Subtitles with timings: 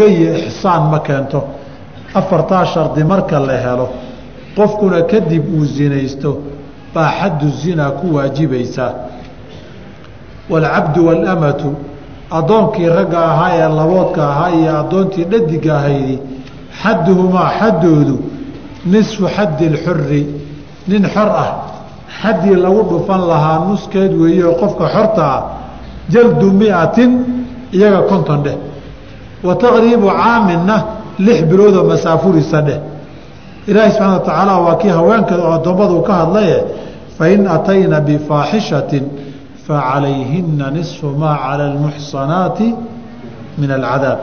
[0.00, 1.42] iyo ixsaan ma keento.
[2.14, 3.88] Afartaa shardi marka la helo
[4.56, 6.30] qofkuna kadib uu zinaysto
[6.94, 8.92] baa xaddu zinaa ku waajibaysaa
[10.50, 11.74] waalcabdu waalamatu
[12.30, 16.18] addoonkii ragga ahaa ee laboodka ahaa iyo addoontii dhadiga ahaydi
[16.82, 18.16] xadduhumaa xaddoodu
[18.92, 20.22] nisfu xaddi lxuri
[20.88, 21.50] nin xor ah
[22.22, 25.42] xaddii lagu dhufan lahaa nuskeed weeye oo qofka xorta ah
[26.12, 27.10] jaldu miatin
[27.72, 28.56] iyaga konton dheh
[29.46, 30.76] wa taqriibu caaminna
[31.18, 32.78] lix biloodoo masaafurisa dheh
[33.66, 36.56] ilaahi subxana wa tacaala waa kii haweenka oo addoommadu ka hadlaye
[37.18, 39.04] fain atayna bifaaxishatin
[39.66, 42.74] facalayhina nisfu maa cala almuxsanaati
[43.58, 44.18] min alcadaab.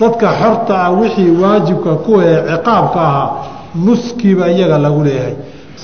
[0.00, 3.30] Dadka xorta ah wixii waajibka kuwa ee ciqaabka ahaa
[3.86, 5.34] nuskiiba iyaga lagu leeyahay.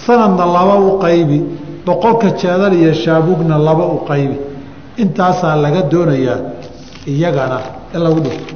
[0.07, 1.38] Sanadna laba u qaybi
[1.87, 4.37] boqolka jeedal iyo shaabugna laba u qaybi.
[5.02, 6.38] Intaasaa laga doonayaa
[7.07, 7.59] iyagana
[7.95, 8.55] in lagu dhufto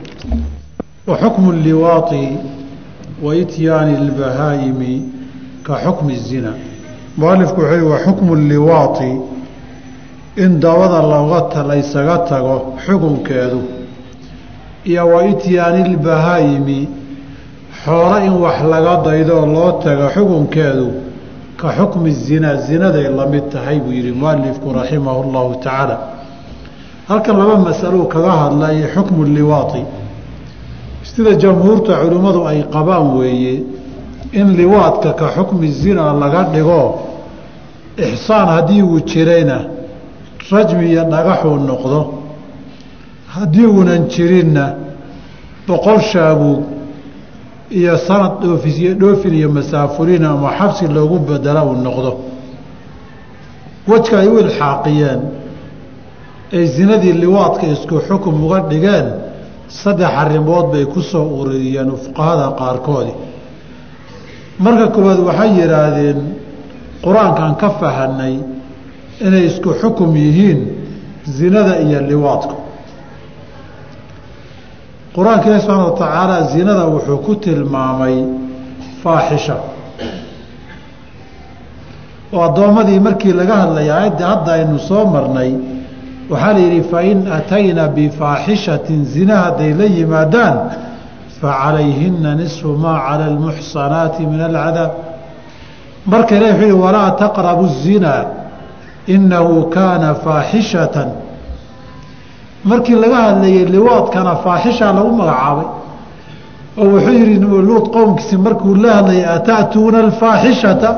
[1.07, 2.37] liwaai
[3.23, 5.03] wa ityaani lbahaa'imi
[5.63, 6.53] ka xukmi zina
[7.17, 9.21] mualifku wuxuu wa xukmu liwaai
[10.37, 13.63] in dabada looga laysaga tago xukunkeedu
[14.85, 16.89] iyo wa ityaani lbahaa'imi
[17.85, 20.93] xoolo in wax laga daydo loo tago xukunkeedu
[21.57, 25.99] ka xukmi zinaa zinaday la mid tahay buu yihi mualifku raximahu llahu tacaala
[27.09, 29.85] halkan laba masalou kaga hadlay xukmu liwaai
[31.15, 33.63] sida jamhuurta culimmadu ay qabaan weeye
[34.33, 36.83] in liwaadka ka xukmi zinaa laga dhigo
[37.97, 39.59] ixsaan haddii uu jirayna
[40.51, 42.01] rajmi iyo dhagaxuu noqdo.
[43.35, 44.75] Haddii uunan jirinna
[45.67, 46.61] boqol shaabuug
[47.71, 52.11] iyo sanad dhoofisiyo dhoofin iyo masaafuriin ama xabsi loogu bedela uu noqdo.
[53.89, 55.21] Wejka ay u ilxaaqiyeen
[56.53, 59.07] ay zinadii liwaadka isku xukum uga dhigeen
[59.71, 63.17] saddex arrimood bay ku soo ururiyeen fuqahada qaarkoodii
[64.65, 66.19] marka koowaad waxay yidhaahdeen
[67.05, 68.35] qur'aankan ka fahanay
[69.27, 70.61] inay isku xukum yihiin
[71.39, 72.57] zinada iyo liwaadku.
[75.17, 78.17] Qur'aanka ilahi subxaana wa tacaala zinada wuxuu ku tilmaamay
[79.03, 79.57] faaxisha.
[82.33, 85.51] Oo addoommadii markii laga hadlaya aayadda hadda aynu soo marnay
[86.31, 90.57] waxaa la yidhi fain atayna bifaaxishatin zina hadday la yimaadaan
[91.41, 94.91] facalayhina nisfu maa cala almuxsanaati min alcadaab.
[96.07, 98.25] Marka ilahi wuxuu yihi walaa taqrabu الzinaa
[99.07, 101.09] inahu kaana faaxishatan
[102.65, 105.69] markii laga hadlayay liwaadkana faaxishaa lagu magacaabay
[106.81, 110.89] oo wuxuu yihi luud qowmkiisi markuu la hadlayay ata'tuuna alfaaxishata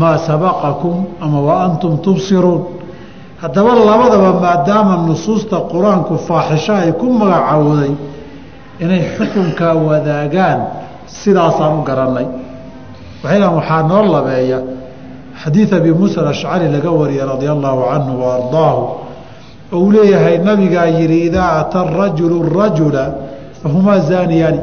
[0.00, 2.79] maa sabaqakum ama wa antum tubsiruun
[3.42, 7.92] haddaba labadaba maadaama nusuusta qur'aanku faaxisho ay ku magacowday
[8.84, 10.60] inay xukunkaa wadaagaan
[11.20, 12.26] sidaasaan u garannay.
[13.22, 14.58] Waxay dhahan waxaa noo labeeya
[15.42, 18.82] xadiid abi muusa alashcari laga wariyey radia allaahu canhu wa ardaahu
[19.72, 23.04] oo uu leeyahay nabigaa yihi idaa ata rajulu rajula
[23.62, 24.60] fahumaa zaaniyaani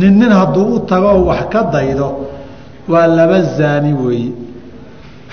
[0.00, 2.08] nin nin hadduu u tago oo wax ka daydo
[2.92, 4.32] waa laba zaani weeye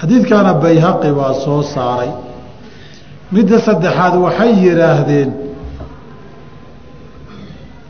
[0.01, 2.11] xadiidkaana bayhaqi baa soo saaray.
[3.35, 5.29] Midda saddexaad waxay yidhaahdeen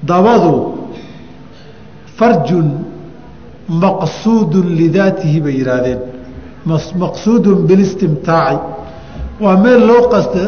[0.09, 0.53] dabadu
[2.17, 2.67] farjun
[3.83, 5.99] maqsuudun lidaatihi bay yidhaahdeen.
[7.03, 8.57] Maqsuudun bilistimtaaci.
[9.43, 10.43] Waa meel loo qasta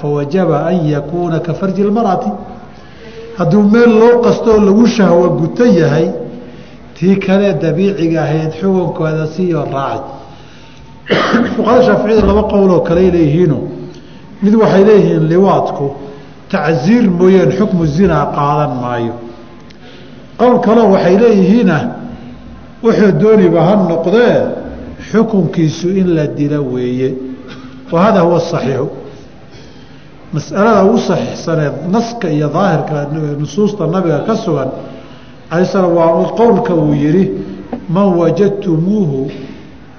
[0.00, 2.30] fawajaba an yakuuna ka farji lmarati
[3.38, 6.10] hadduu meel loo qastooo lagu shahwo guto yahay
[6.96, 10.12] tii kale dabiiciga ahayd xukunkooda siiyo raaci
[11.56, 13.58] fuqahada shaaficiyada laba qowloo kaley leeyihiino
[14.44, 15.86] mid waxay leeyihiin liwaadku
[16.52, 19.14] tacziir mooyeen xukmu zinaa qaadan maayo.
[20.40, 21.76] Qowl kaleo waxay leeyihiina
[22.84, 24.36] wuxuu dooniba ha noqdee
[25.10, 27.10] xukunkiisu in la dilo weeye.
[27.92, 28.86] Wa hada huwa asaxiixu
[30.34, 32.96] mas'alada ugu saxiixsaneed naska iyo daahirka
[33.40, 34.70] nusuusta nabiga ka sugan
[35.62, 37.24] slam waa qowlka uu yihi
[37.88, 39.30] man wajadtumuuhu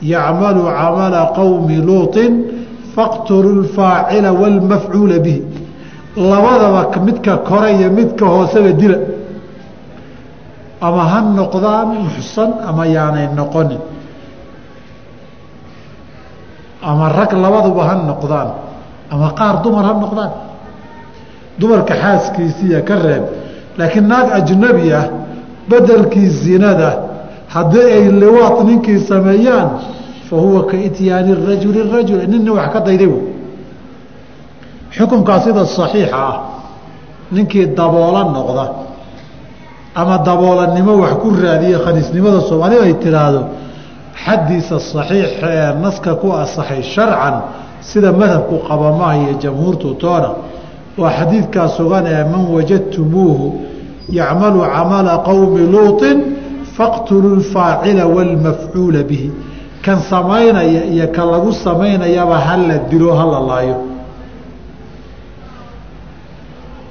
[0.02, 2.34] yacmalu camala qowmi luuطin
[2.96, 5.44] faqtulu lfaacila wاlmafcuula bihi.
[6.18, 8.98] Labadaba midka kore iyo midka hooseba dila.
[10.82, 13.80] Ama ha noqdaan muxsan ama yaanay noqonin.
[16.84, 18.50] Ama rag labaduba ha noqdaan
[19.12, 20.32] ama qaar dumar ha noqdaan.
[21.60, 23.24] Dumarka xaaskiisiiya ka reeb
[23.78, 25.06] laakiin naag ajnabi ah
[25.70, 26.90] bedelkii zinada
[27.48, 29.70] haddii ay liwaad ninkii sameeyaan
[30.30, 33.12] fa huwa ka ityaani rajuli rajul nin wax ka dayday
[34.96, 36.36] xukunkaa sida saxiixa ah
[37.32, 38.66] ninkii daboola noqda
[39.96, 43.42] ama daboolanimo wax ku raadiye khaniisnimada soomaalidu ay tiraahdo
[44.26, 47.36] xaddiisa saxiixa ee naska ku asaxay sharcan
[47.90, 50.30] sida madhabku qaba maaha iyo jamhuurtu toona
[50.98, 53.46] waa xadiidkaa sugan ee man wajadtumuuhu
[54.19, 56.19] yacmalu camala qowmi luuطin
[56.77, 59.31] faqtuluu lfaacila wاlmafcuula bihi
[59.85, 63.77] kan samaynaya iyo kan lagu samaynayaba hala dilo hala laayo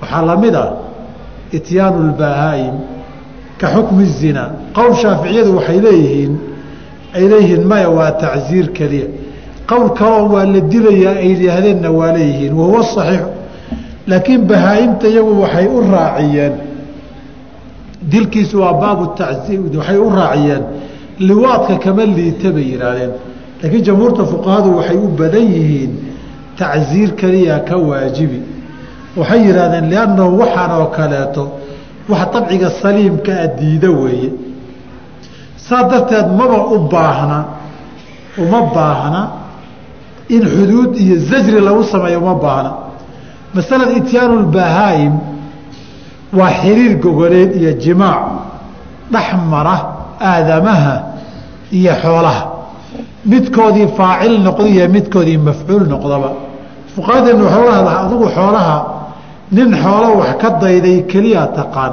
[0.01, 0.69] waxaa lamid ah
[1.57, 2.75] ityaanu lbahaa'im
[3.59, 4.43] ka xukmi الzina
[4.77, 6.33] qowl shaaficiyadu waxay leeyihiin
[7.17, 9.07] ay leeyihiin maya waa tacziir keliya
[9.69, 13.29] qowl kaloo waa la dilayaa ay yidhaahdeenna waa leeyihiin wahuwa صaxiixu
[14.07, 16.53] laakiin bahaa-imta iyagu waxay u raaciyeen
[18.12, 20.62] dilkiisu waa baabu tacziir waxay u raaciyeen
[21.18, 23.12] liwaadka kama liita bay yidhaahdeen
[23.62, 25.92] laakiin jamhuurta fuqahadu waxay u badan yihiin
[26.58, 28.40] tacziir keliya ka waajibi.
[29.16, 31.44] Waxay yidhahdeen liannahu waxaan oo kaleeto
[32.08, 34.30] wax dabciga saliimka a diida weeye.
[35.56, 37.38] Saa darteed maba u baahna
[38.38, 39.20] uma baahna
[40.28, 42.72] in xuduud iyo zajri lagu sameeyo uma baahna.
[43.54, 45.12] Masalada ityaanu lbahaa'im
[46.38, 48.22] waa xiriir gogoleed iyo jimaac
[49.12, 49.76] dhexmara
[50.30, 50.94] aadamaha
[51.78, 52.42] iyo xoolaha.
[53.32, 56.30] Midkoodii faacil noqda iyo midkoodii mafcuul noqdaba.
[56.94, 58.76] Fuqahadeenu waxay u hadlaa adigu xoolaha
[59.56, 61.92] nin xoolo wax ka dayday keliya taqaan.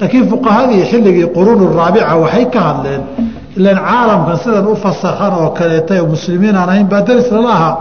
[0.00, 3.02] Laakiin fuqahadii xilligii quruun raabica waxay ka hadleen
[3.58, 7.74] ilan caalamkan sidan u fasakhan oo kaleeta muslimiin aan ahayn baa daris lala ahaa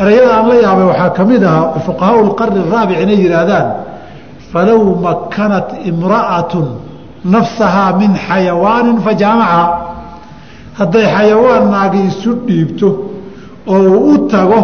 [0.00, 3.66] erayada aan la yaabay waxaa ka mid ahaa fuqahaa lqarni raabic inay yihaahdaan
[4.52, 6.60] falow makanat imra'atu
[7.24, 9.62] nafsahaa min xayawaanin fajaamaca
[10.78, 12.88] hadday xayawaan naagi isu dhiibto
[13.72, 14.60] oo uu u tago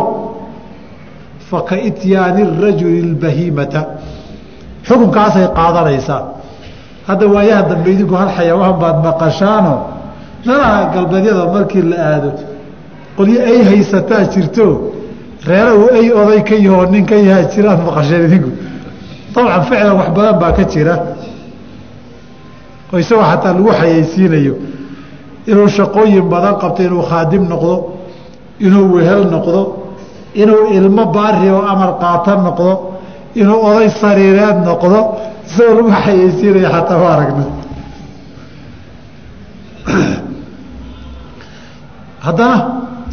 [1.50, 3.80] faka ityaani rajuli اbahiimata
[4.88, 6.22] xukunkaasay qaadanaysaa
[7.08, 9.74] hadda waayaha dambe idinku hal xayawaan baad maqashaano
[10.46, 12.30] meelaha galbeedyada markii la aado
[13.16, 14.66] qolyo ay haysataa jirto
[15.48, 18.50] reera uu ay oday ka yahoo nin ka yahaa jiraan maqasheen idinku
[19.36, 20.94] dabcan ficlan wax badan baa ka jira
[22.92, 24.54] oo isagoo xataa lagu xayaysiinayo
[25.50, 27.74] inuu shaqooyin badan qabto inuu khaadim noqdo
[28.66, 29.60] inuu wehel noqdo
[30.42, 32.70] inuu ilmo baari oo amar qaata noqdo
[33.40, 34.98] inuu oday sariireed noqdo
[35.48, 37.44] isagoo lagu xayaysiinaya xataa ma aragna
[42.26, 42.56] haddana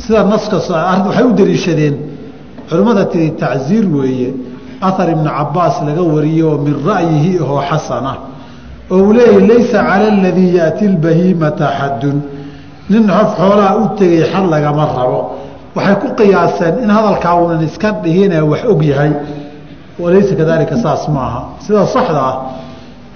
[0.03, 1.95] sida naska waxay u daliishadeen
[2.69, 4.29] culimmada tiri tacziir weeye
[4.89, 8.13] ahar ibnu cabaas laga wariye min ra'yihi ahoo xasana
[8.91, 12.17] oo uu leeyahy laysa cala aladii yaati lbahiimata xaddun
[12.91, 15.21] nin xof xoolaha u tegay xad lagama rabo.
[15.75, 19.11] Waxay ku qiyaaseen in hadalkaa uunan iska dhihine wax og yahay.
[19.99, 21.41] Walaysa kadaalika saas ma aha.
[21.65, 22.35] Sida saxda ah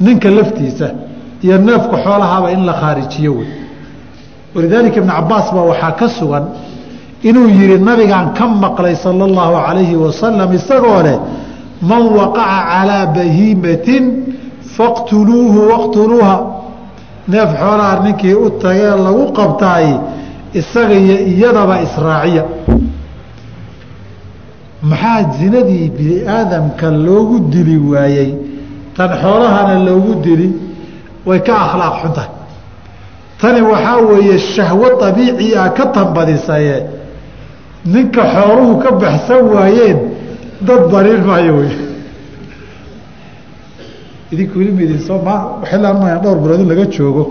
[0.05, 0.87] ninka laftiisa
[1.43, 3.47] iyo neefka xoolahaba in la khaarijiyo wey.
[4.55, 6.45] Walidaalika ibnu cabaas baa waxaa ka sugan
[7.23, 11.17] inuu yihi nabigaan ka maqlay sala allahu calayhi wasalam isagoo leh
[11.81, 14.03] man waqaca calaa bahiimatin
[14.75, 16.35] faqtuluuhu waqtuluuha.
[17.27, 19.87] Neef xoolaha ninkii u tagee lagu qabtaay
[20.53, 22.43] isaga iyo iyadaba israaciya.
[24.81, 28.35] Maxaa zinadii bini aadamka loogu dili waayey?
[28.95, 30.49] Tan xoolahana loogu dili?
[31.25, 32.37] Way ka akhlaaq xuntahay
[33.41, 36.83] tani waxaa weeye shahwo abiici ah ka tanbadisaye
[37.85, 39.99] ninka xooluhu ka baxsan waayeen
[40.61, 41.71] dad bariir maayo wey
[44.31, 47.23] idinku weli midin soo ma ma dhowr bilood in laga joogo.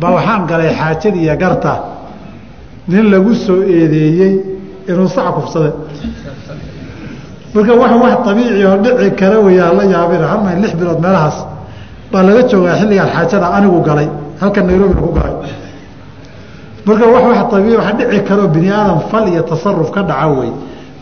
[0.00, 1.74] Baa waxaan galay xaajad iyo garta
[2.88, 4.34] nin lagu soo eedeeyey
[4.88, 5.72] inuu sac kufsade
[7.54, 11.36] marka wax wax abiici oo dhici kara weya hala yaabina halma lix bilood meelahaas
[12.12, 14.08] baa laga joogaa xilligaan xaajada anigu galay
[14.40, 15.34] halkan nairobina ku galay.
[16.86, 20.50] Marka wax wax abii wax dhici karoo bini aadam fal iyo tasaruf ka dhaca wey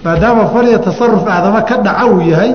[0.04, 2.50] maadaama fal iyo tasaruf aadama ka dhaca uu yahay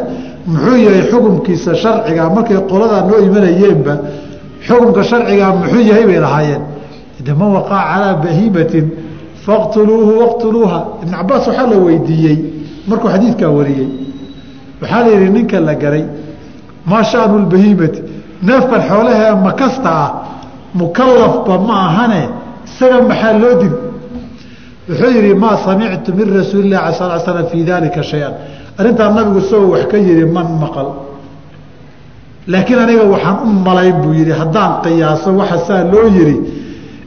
[0.47, 2.23] muxuu yahay xukumkiisa sharciga.
[2.35, 3.93] Markay qoladaa noo imanayeenba
[4.67, 6.61] xukumka sharcigaa muxuu yahay bay lahaayeen.
[7.25, 8.85] De man waqaca calaa bahiimatin
[9.45, 10.79] faqtuluuhu waqtuluuha.
[11.03, 12.37] Ibn cabaas waxaa la weydiiyey
[12.89, 13.87] markuu xadiidkaa wariyey.
[14.81, 16.03] Waxaa la yihi ninka la garay
[16.89, 17.99] maa shanu lbahiimati
[18.47, 20.09] neefkan xoolahee makasta ah
[20.79, 22.21] mukalafba ma ahane
[22.67, 23.73] isaga maxaa loo dil
[24.89, 28.33] wuxuu yihi maa samictu min rasuuli lah sal slam fii dalika shay-an.
[28.79, 30.87] Arrintaa nabigu isagoo wax ka yihi man maqal.
[32.47, 36.35] Laakiin aniga waxaan u malayn buu yihi haddaan qiyaaso waxa saa loo yihi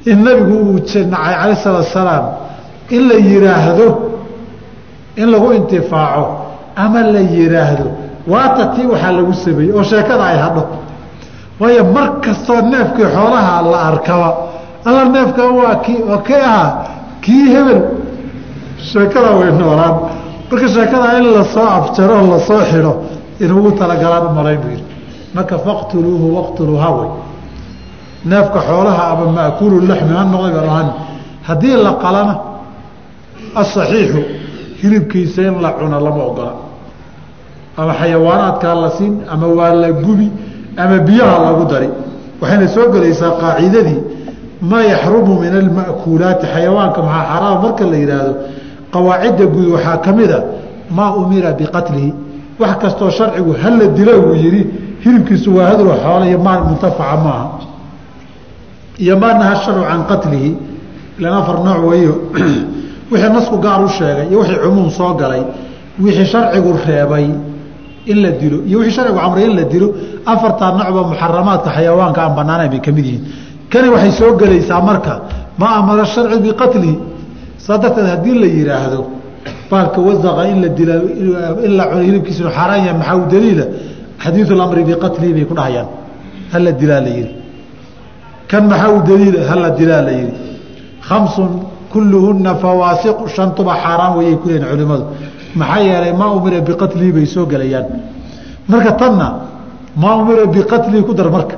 [0.06, 0.78] in nabigu uu
[1.12, 2.24] nacay calayh salaat salaam
[2.90, 3.88] in la yihaahdo
[5.16, 6.24] in lagu intifaaco
[6.76, 7.86] ama la yihaahdo
[8.26, 10.62] waata tii waxaa lagu sameeyey oo sheekada ay hadho.
[11.60, 14.30] Waayo mar kastoo neefkii xoolaha la arkaba
[14.84, 17.80] alla neefka waa kii oo ahaa kii hebel.
[18.90, 19.94] Sheekada way noolaan.
[20.50, 22.92] Marka sheekada in la soo afjaro la soo xidho
[23.40, 24.84] inugu talagalaan u malayn buu yidhi.
[25.34, 27.08] Marka faqtuluuhu waqtuluuha wey
[28.24, 30.88] neefka xoolaha ama maakulu laxmi ha noqday baan
[31.48, 32.34] haddii la qalana
[33.54, 34.20] asaxiixu
[34.82, 36.52] hilibkiisa in la cuno lama ogola.
[37.76, 40.28] Ama xayawaanaadkaa la siin ama waa la gubi
[40.76, 41.88] ama biyaha lagu dari.
[42.40, 43.98] Waxayna soo gelaysaa qaacidadii
[44.62, 47.62] maa yaxrumu min alma'kuulaati xayawaanka maxaa xaraam?
[47.62, 48.34] Marka la yidhaahdo
[48.92, 50.44] qawaacidda guud waxaa ka mid a
[50.90, 52.14] maa umira biqatlihi.
[52.58, 54.66] Wax kastoo sharcigu hala dilo uu yidhi
[55.04, 57.48] hilibkiisu waa hadlo xoolo iyo maal muntafaca maaha.
[58.98, 60.56] Iyo maa naha sharcu can qatlihi
[61.18, 62.14] ilan afar nooc weeyo.
[63.10, 65.42] Wixii nasku gaar u sheegay iyo wixii cumuum soo galay
[65.98, 67.26] wixii sharcigu reebay
[68.06, 69.94] in la dilo iyo wixii sharcigu amray in la dilo
[70.26, 73.24] afartaa nocba muxaramaadka xayawaanka aan banaanayn bay ka mid yihiin
[73.72, 75.14] kani waxay soo gelaysaa marka
[75.60, 76.96] ma amara sharci biqatlihi.
[77.64, 79.00] Saa darteed haddii la yidhaahdo
[79.70, 80.94] baalka wasaqa in la dila
[81.66, 83.64] in la cuno hilibkiisa inu xaaraan yahay maxaa u daliila?
[84.22, 85.88] Xadiidu lamri biqatlihi bay ku dhahayaan.
[86.52, 87.32] Hala dilaa la yihi
[88.50, 89.40] kan maxaa u daliila?
[89.50, 90.32] Hala dilaa la yihi
[91.08, 91.50] khamsun
[91.92, 95.04] kulluhuna fawaasiqu shantuba xaaraan wayay ku leeyihiin culimadu.
[95.60, 97.86] Maxaa yeelay maa umira biqatlihi bay soo gelayaan.
[98.70, 99.26] Marka tanna
[100.02, 101.56] maa umira biqatlihi ku dar marka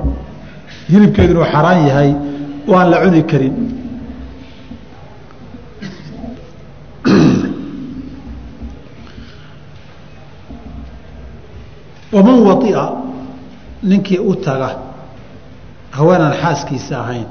[0.89, 2.11] hilibkeedu inuu xaaraan yahay
[2.67, 3.53] oo aan la cuni karin.
[12.13, 12.91] Waman waia
[13.83, 14.69] ninkii u taga
[15.91, 17.25] haweenaan xaaskiisa ahayn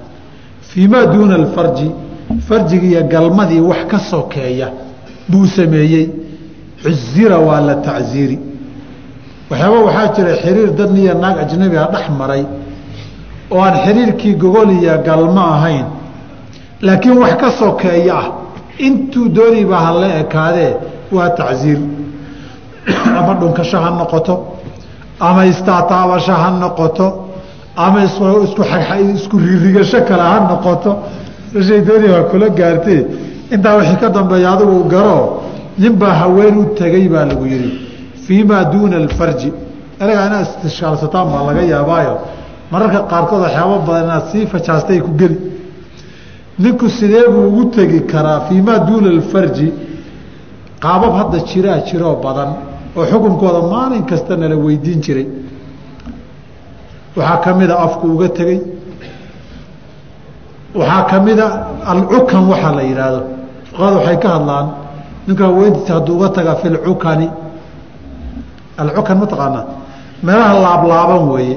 [0.60, 1.90] fii maa duuna alfarji
[2.48, 4.68] farjigiiyo galmadii wax ka sokeeya
[5.28, 6.08] buu sameeyey
[6.82, 8.38] cuzira waa la tacziiri.
[9.50, 12.44] Waxyaaba waxaa jira xiriir dad niyo naag ajnabiga dhex maray
[13.54, 15.86] oo aan xiriirkii gogol iyo galmo ahayn.
[16.86, 18.26] Laakiin wax ka sokeeya ah
[18.86, 20.72] intuu dooniba ha la ekaadee
[21.16, 21.80] waa tacziir
[23.18, 24.34] ama dhunkasho ha noqoto
[25.28, 27.06] ama istaataabasho ha noqoto
[27.84, 30.90] ama isku ririgasho kale ha noqoto.
[31.66, 33.00] Shay dooni waa kula gaartee
[33.54, 35.42] intaa wixii ka dambeeya adigu garo
[35.78, 37.70] ninbaa haween u tegay baa lagu yihi
[38.26, 39.52] fii maa duuna alfarji.
[40.00, 42.14] Eragaa inaad istishkaalsataan baa laga yaabaayo
[42.72, 45.38] mararka qaarkood waxyaaba badan inaad sii fajaastay ku geli.
[46.62, 49.68] Ninku sidee buu ugu tegi karaa fii duuna alfarji
[50.84, 52.50] qaabab hadda jiraa jiroo badan
[52.96, 55.26] oo xukunkooda maalin kasta nala weydiin jiray.
[57.16, 58.60] Waxaa ka mida afku uga tegey.
[60.78, 61.46] Waxaa ka mida
[61.92, 63.20] alcukan waxaa la yidhaahdo.
[63.68, 64.66] Fuqahada waxay ka hadlaan
[65.26, 66.68] ninka haweentiisa hadduu uga taga fi
[68.82, 69.64] alcukan mataqaanaa
[70.22, 71.56] meelaha laablaaban weeye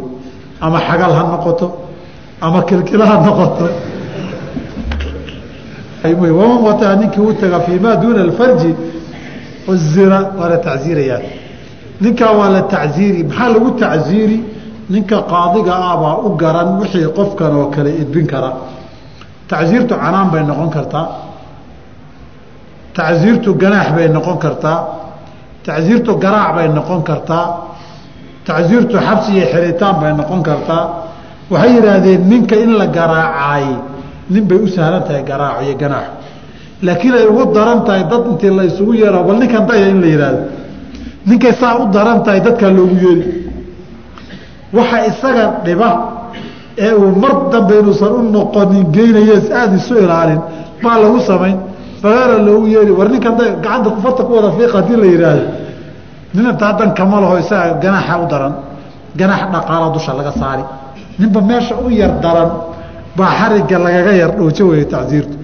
[0.62, 1.68] ama xagal ha noqoto
[2.42, 3.70] ama kilkila ha noqoto.
[6.04, 8.76] Waman wataa ninkii u taga fii maa duuna alfarji?
[9.68, 11.20] Uzira waa la tacziirayaa.
[12.02, 14.44] Ninkaa waa la tacziiri maxaa lagu tacziiri?
[14.90, 18.54] Ninka qaadiga ah u garan wixii qofkan oo kale idbin kara.
[19.48, 21.08] Tacziirtu canaan bay noqon kartaa.
[22.94, 24.80] Tacziirtu ganaax bay noqon kartaa.
[25.66, 27.65] Tacziirtu garaac bay noqon kartaa
[28.48, 30.84] tacziirtu xabsi iyo xiritaan bay noqon kartaa.
[31.52, 33.66] Waxay yidhaahdeen ninka in la garaacaay
[34.30, 36.12] nin bay u sahlan tahay garaaco iyo ganaaxo
[36.86, 40.42] laakiin ay ugu daran tahay dad intii la yeero bal ninkan daya in la yidhaahdo.
[41.26, 43.26] Ninkay saa u daran tahay dadkaa loogu yeeri.
[44.74, 45.90] Waxa isaga dhiba
[46.78, 50.42] ee uu mar dambe inuusan u noqonin geynayees aada isu ilaalin
[50.84, 51.58] baa lagu samayn.
[52.02, 55.46] Fagaara loogu yeeri war ninkan gacanta kufarta ku wada fiiq haddii la yidhaahdo
[56.36, 58.54] nin intaa dan kama laho isaga ganaaxa u daran
[59.16, 60.64] ganaax dhaqaala dusha laga saari.
[61.20, 62.50] Ninba meesha u yar daran
[63.18, 65.36] baa xariga lagaga yar dhoojo weeye tacsiirtu.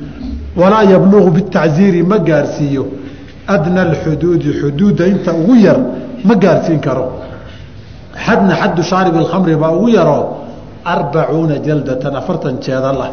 [0.56, 2.84] Walaa yabluqu bitacsiiri ma gaarsiiyo.
[3.48, 5.80] Adna alxuduudi xuduudda inta ugu yar
[6.24, 7.06] ma gaarsiin karo.
[8.26, 10.42] Xadna xaddu shaarib alkhamri baa ugu yaroo
[10.84, 13.12] arbacuuna jaldatan afartan jeedal ah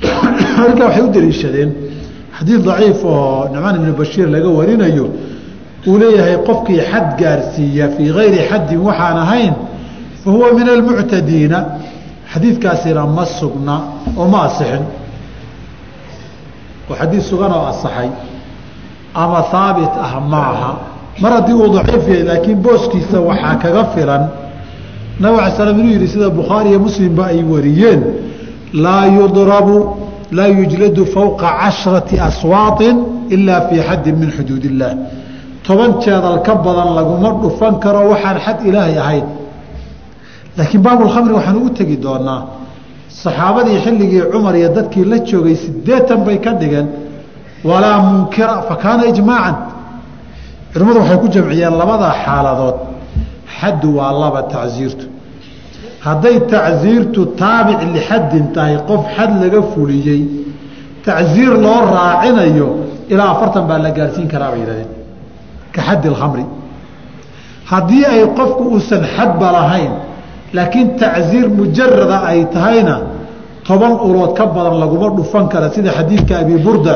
[0.62, 1.70] arrinkaa waxay u daliishadeen
[2.38, 5.06] xadiid daciif oo nucmaan ibnu bashiir laga warinayo
[5.86, 9.54] uu leeyahay qofkii xad gaarsiiya fii gayri xaddin waxaan ahayn
[10.24, 11.58] fa huwa min almuctadiina.
[12.32, 13.76] Xadiidkaasina ma sugna
[14.16, 14.84] oo ma asixin.
[16.90, 18.08] Oo xadiid sugan oo asaxay
[19.14, 20.72] ama haabit ah ma aha.
[21.22, 24.22] Mar haddii uu daciif yahay laakiin booskiisa waxaa kaga filan.
[25.20, 28.00] Nabig ala slam inuu yidhi sida bukhaari iyo muslimba ay wariyeen
[28.84, 29.76] laa yudrabu
[30.32, 32.96] laa yujladu fowqa cashrati aswaaطin
[33.34, 34.94] ilaa fii xaddin min xuduud illaah
[35.66, 39.26] toban jeedal ka badan laguma dhufan karo waxaan xad ilaahay ahayn.
[40.56, 42.40] Laakiin baabulkhamri waxaan ugu tegi doonaa
[43.22, 46.88] saxaabadii xilligii cumar iyo dadkii la joogay siddeetan bay ka dhigeen
[47.68, 49.56] walaa munkira fa kaana ijmaacan.
[50.72, 52.76] Culimmadu waxay ku jamciyeen labadaa xaaladood
[53.58, 55.06] xaddu waa laba tacsiirtu.
[56.06, 60.22] Hadday tacsiirtu taabic lixaddin tahay qof xad laga fuliyey
[61.06, 62.68] tacsiir loo raacinayo
[63.12, 64.90] ilaa afartan baa la gaarsiin karaa bay yidhahdeen
[65.74, 66.44] ka xaddi alkhamri.
[67.70, 69.92] Haddii ay qofku uusan xadba lahayn
[70.52, 72.96] laakiin tacsiir mujarada ay tahayna
[73.66, 76.94] toban ulood ka badan laguma dhufan kara sida xadiidka abi burda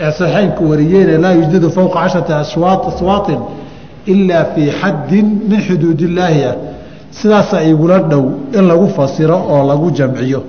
[0.00, 3.40] ee saxeynku wariyeene laa yujadu fowqa casharati aswaatin
[4.06, 6.54] ilaa fii xaddin min xuduud illaahi ah
[7.10, 8.24] sidaasa igula dhow
[8.58, 10.42] in lagu fasiro oo lagu jamciyo.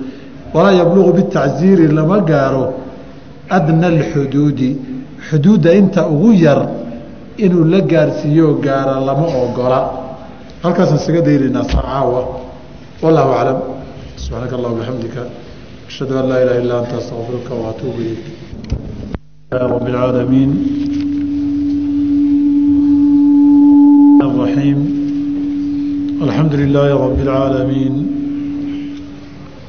[0.54, 2.64] Walaa yabluqu bitacsiiri lama gaaro
[3.50, 4.70] adna alxuduudi.
[5.30, 6.60] Xuduudda inta ugu yar
[7.45, 9.79] inuu la gaarsiiyo gaara lama ogola
[10.63, 12.21] halkaasaan isaga daynaynaa sacaawa
[13.03, 13.57] wallahu aclam
[14.23, 15.21] subxaanaka allah bixamdika
[15.89, 18.25] ashhadu an laa ilaha illa anta astaqfiruka waatuubu ilayk
[19.73, 20.51] رب العالمين
[24.27, 24.79] الرحيم
[26.25, 27.93] الحمد لله رب العالمين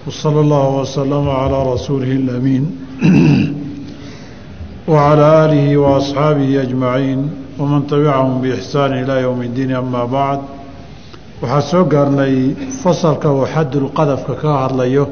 [0.07, 2.65] وصلى الله وسلم على رسوله الأمين
[4.89, 7.21] وعلى آله وأصحابه أجمعين
[7.60, 10.42] waman tabicahum biixsaani ilaa yowmi iddiin amaa bacd.
[11.42, 15.06] Waxaa soo gaarnay fasalka uu xadulqadafka ka hadlayo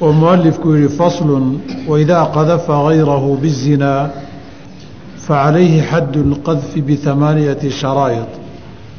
[0.00, 4.08] oo mualifku yihi faslun waidaa qadafa gayrahu bizinaa
[5.26, 8.30] facalayhi xaddu lqadfi bihamaaniyati sharaa'id.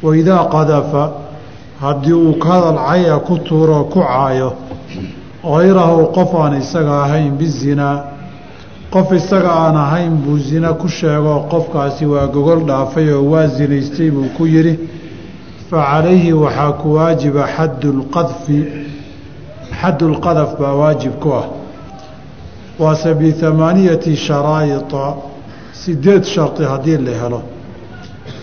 [0.03, 1.03] Waidaa qadafa
[1.81, 2.55] haddii uu ka
[2.87, 4.53] caya ku tuuro ku caayo
[5.43, 8.20] hayrahu qof aan isaga ahayn bizinaa
[8.91, 14.11] qof isaga aan ahayn buu zina ku sheegoo qofkaasi waa gogol dhaafay oo waa zinaystay
[14.11, 14.79] buu ku yidhi
[15.69, 18.59] facalayhi waxaa ku waajiba xaddu lqadfi
[19.79, 21.47] xaddu lqadaf baa waajib ku ah.
[22.79, 25.15] Waase bihamaaniyati sharaa'ita
[25.71, 27.41] sideed shardi haddii la helo.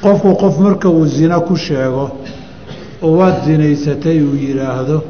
[0.02, 2.10] Qofku qof marka uu zina ku sheego
[3.02, 5.02] oo waad zinaysatay uu yidhaahdo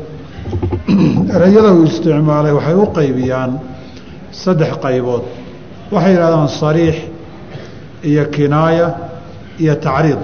[1.35, 3.53] ereyada uu isticmaalay waxay u qaybiyaan
[4.43, 5.23] saddex qaybood.
[5.93, 6.97] Waxay yidhahdaan sariix
[8.11, 8.87] iyo kinaaya
[9.63, 10.21] iyo tacriid.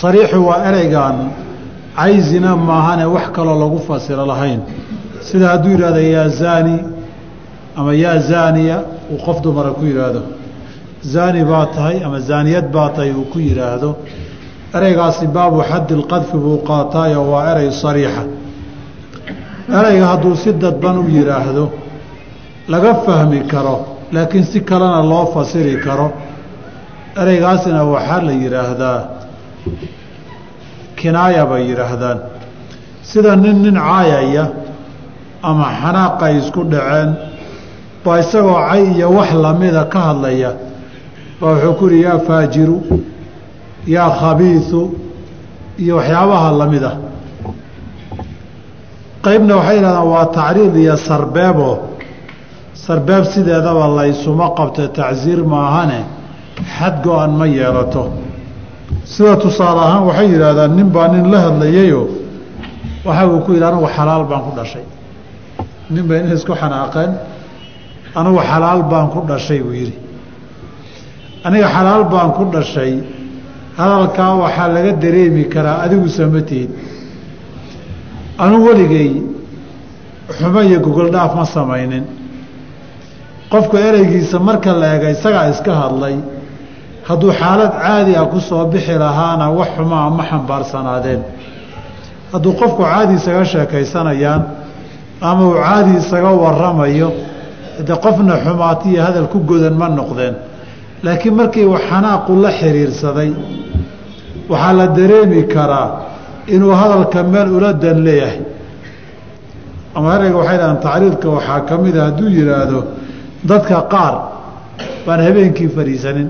[0.00, 1.16] Sariixu waa ereygan
[1.96, 4.60] cayzina maahane wax kaloo lagu fasiro lahayn.
[5.26, 6.76] Sida hadduu yidhahdo yaa zaani
[7.78, 8.76] ama yaa zaaniya
[9.12, 10.22] uu qof dumara ku yidhaahdo.
[11.12, 13.90] Zaani baa tahay ama zaaniyad baa tahay uu ku yidhaahdo.
[14.76, 18.22] Ereygaasi baabu xaddi lqadfi buu qaataayo waa erey sariixa.
[19.78, 21.64] Ereyga hadduu si dadban u yidhaahdo
[22.68, 23.76] laga fahmi karo
[24.12, 26.12] laakiin si kalena loo fasiri karo.
[27.20, 28.98] Ereygaasina waxaa la yidhaahdaa
[30.96, 32.18] kinaaya bay yidhaahdaan.
[33.02, 34.44] Sida nin nin caayaya
[35.42, 37.10] ama xanaaqay isku dhaceen
[38.04, 40.50] baa isagoo cay iyo wax lamida ka hadlaya.
[41.40, 42.76] Baa wuxuu ku yihi yaa faajiru
[43.86, 44.80] yaa khabiisu
[45.82, 46.96] iyo waxyaabaha la mid ah
[49.24, 51.68] qeybna waxay yidhahdaan waa tacriid iyo sarbeebo
[52.86, 56.00] sarbeeb sideedaba laysuma qabto tacsiir maahane
[56.76, 58.04] xad go-an ma yeelato.
[59.12, 62.02] Sida tusaale ahaan waxay yidhaahdaan nin baa nin la hadlayayo.
[63.06, 64.84] Waxa uu ku yidhi anugu xalaal baan ku dhashay.
[65.90, 67.10] Nin bay nin isku xanaaqeen
[68.20, 69.96] anugu xalaal baan ku dhashay buu yidhi.
[71.46, 72.92] Aniga xalaal baan ku dhashay
[73.78, 76.70] hadalkaa waxaa laga dareemi karaa adigu sama tihid.
[78.44, 79.10] Anugu weligay
[80.36, 82.04] xumo iyo gogol dhaaf ma samaynin
[83.52, 86.16] qofku ereygiisa marka la ega isagaa iska hadlay
[87.08, 91.20] hadduu xaalad caadi ah ku soo bixi lahaana wax xumaa ma xambaarsanaadeen
[92.32, 94.42] hadduu qofku caadi isaga sheekaysanayaan
[95.28, 97.08] ama uu caadi isaga waramayo
[97.88, 100.34] de qofna xumaatiyo hadal ku godan ma noqdeen.
[101.04, 103.30] Laakiin markii uu xanaaqu la xiriirsaday
[104.52, 105.88] waxaa la dareemi karaa
[106.54, 108.40] inuu hadalka meel ula dan leeyahay.
[109.96, 112.80] Ama ereyga waxay dhahaan tacriidka waxaa ka mid a hadduu yidhaahdo
[113.50, 114.14] dadka qaar
[115.06, 116.28] baan habeenkii fadhiisanin.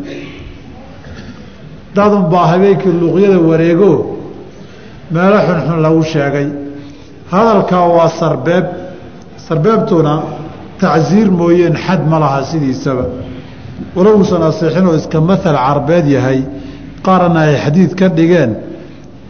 [1.96, 3.92] Dadun baa habeenkii luuqyada wareego
[5.14, 6.48] meelo xunxun lagu sheegay.
[7.32, 8.64] Hadalkaa waa sarbeeb.
[9.46, 10.14] Sarbeebtuna
[10.80, 13.04] tacsiir mooyeen xad ma laha sidiisaba.
[13.96, 16.40] Walow uusan asiixinoo iska maal carbeed yahay
[17.06, 18.52] qaarana ay xadiid ka dhigeen.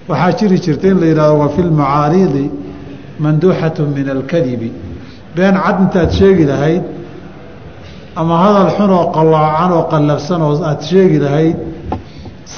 [0.09, 2.51] Waxaa jiri jirta in la yidhahdo wa fi lmacaariidi
[3.19, 4.71] manduuxatu min alkadibi.
[5.35, 6.83] Been cad intaad sheegi lahayd
[8.21, 11.57] ama hadal xun oo qallaacan oo qallafsan oo aada sheegi lahayd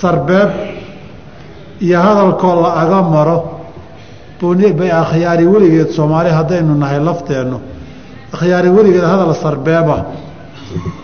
[0.01, 0.51] sarbeeb
[1.87, 3.39] iyo hadalkoo la aga maro
[4.79, 7.59] bay akhyaari weligeed soomaali haddaynu nahay lafteennu
[8.35, 9.97] akhyaari weligeed hadal sarbeeba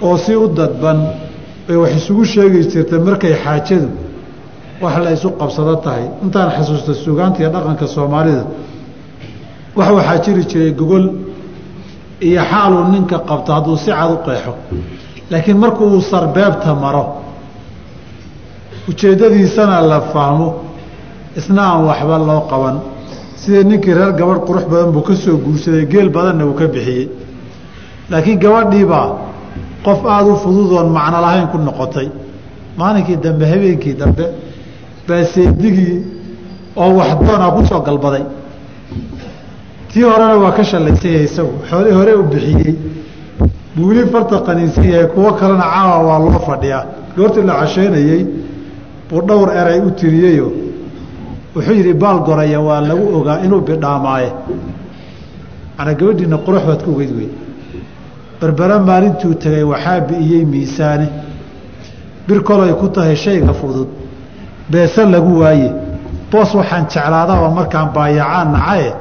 [0.03, 0.99] oo si u dadban
[1.67, 3.89] bay wax isugu sheegi jirtay markay xaajadu
[4.83, 6.05] wax la isu qabsado tahay.
[6.25, 8.45] Intaan xasuusta sugaanta iyo dhaqanka soomaalida
[9.79, 11.05] wax waxaa jiri jiray gogol
[12.29, 14.53] iyo xaaluu ninka qabto hadduu si cad u qeexo.
[15.31, 17.05] Laakiin marku uu sarbeebta maro
[18.89, 20.49] ujeeddadiisana la fahmo
[21.39, 22.77] isna aan waxba loo qaban.
[23.41, 27.09] Sidii ninkii reer gabadh qurux badan buu ka soo guursaday geel badanna uu ka bixiyey.
[28.11, 29.07] Laakiin gabadhiibaa
[29.85, 32.09] qof aada u fududoon macno lahayn ku noqotay.
[32.79, 34.25] Maalinkii dambe habeenkii dambe
[35.09, 35.97] baa seedigii
[36.77, 38.25] oo waxdoonaa ku soo galbaday
[39.93, 41.53] tii horena waa ka shallaysanya isagu.
[41.71, 42.75] Xoolii hore u bixiyey.
[43.75, 46.85] Buu weli farta qaniinsan yahay kuwo kalena caawa waa loo fadhiyaa.
[47.17, 48.27] Goortii la casheynayey
[49.11, 50.53] buu dhowr eray u tiriyeyo.
[51.55, 54.31] Wuxuu yidhi baal goraya waa lagu ogaa inuu bidhaamaaye
[55.79, 57.29] manaa gabadhiina qurux baad ku ogeyd wey
[58.41, 61.07] berbera maalintuu tegay waxaa bi'iyey miisaane.
[62.29, 63.89] Bir kolay ku tahay shayga fudud.
[64.71, 65.73] Beese lagu waaye.
[66.31, 68.93] Boos waxaan jeclaadaba markaan baayacaan nacaye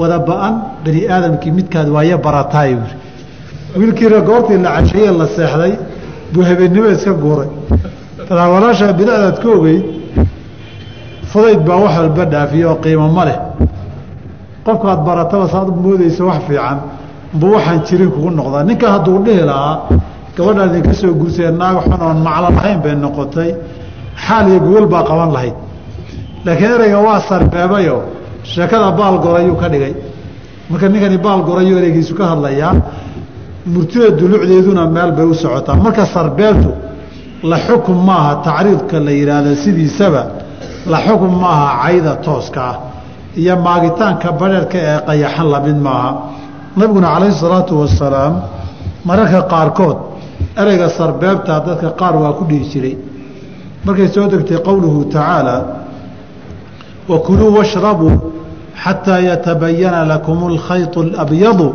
[0.00, 0.54] wada ba'an
[0.84, 2.94] bani aadamkii midkaad waaye barataay buuri
[3.78, 5.72] wiilkiina goortii la casheeye la seexday
[6.32, 7.48] buu habeennimo iska guuray.
[8.28, 9.82] Tadaa walaashaa bidacdaad ka ogeyd
[11.30, 13.38] fudayd baa wax walba dhaafiye oo qiimo ma leh.
[14.64, 16.78] Qofkaad barataba saad u moodeysa wax fiican
[17.40, 18.62] buu waxaan jirin kugu noqdaa.
[18.68, 19.74] Ninka hadduu dhihi lahaa
[20.36, 23.50] gabadhaan idinka soo guursee naag xun oon maclo lahayn bay noqotay.
[24.24, 25.54] Xaal iyo gogol baa qaban lahayd.
[26.44, 27.96] Laakiin ereyga waa sarbeebayo
[28.52, 29.94] sheekada baal gorayuu ka dhigay.
[30.70, 32.72] Marka ninkani baal gorayuu ereygiisu ka hadlayaa.
[33.72, 35.74] Murtida dulucdeeduna meel bay u socotaa.
[35.84, 36.70] Marka sarbeebtu
[37.50, 40.22] la xukun maaha tacriidka la yidhaahda sidiisaba
[40.92, 42.76] la xukun maaha cayda tooska ah
[43.40, 46.10] iyo maagitaanka badheerka ee qayaxan la mid maaha.
[46.76, 48.34] Nabiguna calayhi salaatu wasalaam
[49.08, 49.98] mararka qaarkood
[50.60, 52.96] ereyga sarbeebta dadka qaar waa ku dhihi jiray.
[53.84, 55.56] Markay soo degtay qowluhu tacaala
[57.10, 58.14] wakuluu washrabuu
[58.83, 61.67] xataa yatabayana lakum alkhayط اlabyadu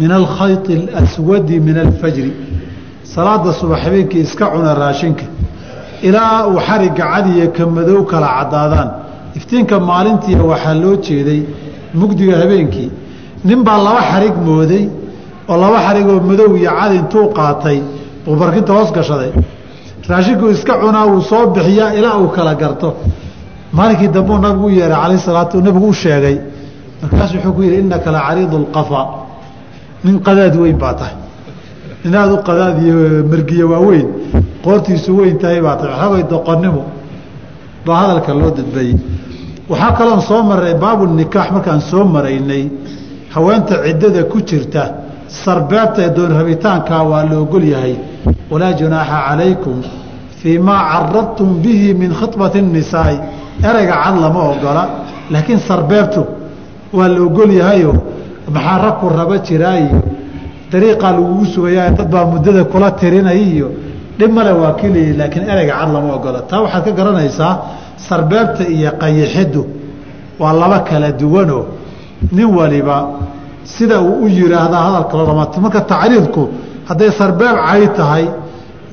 [0.00, 0.66] min alkhayط
[0.98, 2.32] اlaswadi min alfajri
[3.14, 5.24] salaada subax habeenkii iska cuna raashinka
[6.08, 8.88] ilaa uu xariga cadiya ka madow kala caddaadaan
[9.38, 11.40] iftiinka maalintiia waxaa loo jeeday
[12.00, 12.90] mugdiga habeenkii
[13.48, 14.84] nin baa laba xarig mooday
[15.50, 17.78] oo laba xarigoo madow iyo cadi intuu qaatay
[18.28, 19.32] uu barkinta hoos gashaday
[20.10, 22.88] raashinkuu iska cunaa uu soo bixiyaa ilaa uu kala garto
[23.77, 26.37] maalinkii dambuu nabigu u yeehay calayh salaatu nabigu u sheegay
[27.01, 29.01] markaasuu wuxuu ku yidhi innaka la cariidu lqafa
[30.05, 31.15] nin qadaad weyn baa tahay.
[32.07, 32.95] Inaad u qadaad iyo
[33.31, 34.07] margiye waaweyn
[34.63, 35.93] qoortiisu weyn tahay baa tahay.
[35.93, 36.81] Waxoogay doqonnimo
[37.85, 38.95] baa hadalka loo dadbeeyey
[39.69, 42.63] waxaa kaloon soo maray baabu nikaax markaan soo maraynay.
[43.35, 44.83] Haweenta ciddada ku jirta
[45.43, 47.95] sarbeebta ee doon rabitaankaa waa la ogol yahay.
[48.51, 49.77] Walaa junaaxa calaykum
[50.39, 53.17] fii maa caradtum bihi min khibati الnisaa'i
[53.69, 54.83] ereyga cad lama ogola
[55.33, 56.21] laakiin sarbeebtu
[56.97, 57.93] waa la ogol yahayo
[58.55, 59.99] maxaa ragku raba jiraa iyo
[60.71, 63.67] dariiqaa lagugu sugayaa dad baa muddada kula tirinay iyo
[64.19, 67.51] dhib male waa keliya laakiin ereyga cad lama ogola taa waxaad ka garanaysaa
[68.07, 69.61] sarbeebta iyo qayixiddu
[70.41, 71.63] waa laba kala duwanoo.
[72.35, 72.97] Nin waliba
[73.73, 76.43] sida uu u yiraahdaa hadalka lolama marka tacriidku
[76.89, 78.25] hadday sarbeeb cay tahay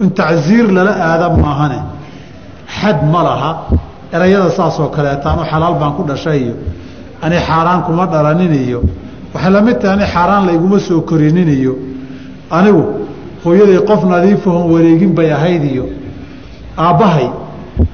[0.02, 1.78] in tacsiir lala aada maahane.
[2.78, 3.50] Xad ma laha
[4.14, 6.54] erayada saasoo kaleeta anu xalaal baan ku dhashay iyo
[7.24, 8.80] ani xaaraan kuma dhalanin iyo
[9.34, 11.72] waxay la mid tahay ani xaaraan layguma soo korinin iyo
[12.56, 12.82] anigu
[13.44, 15.84] hooyaday qof nadiifahon wareegin bay ahayd iyo
[16.84, 17.28] aabbahay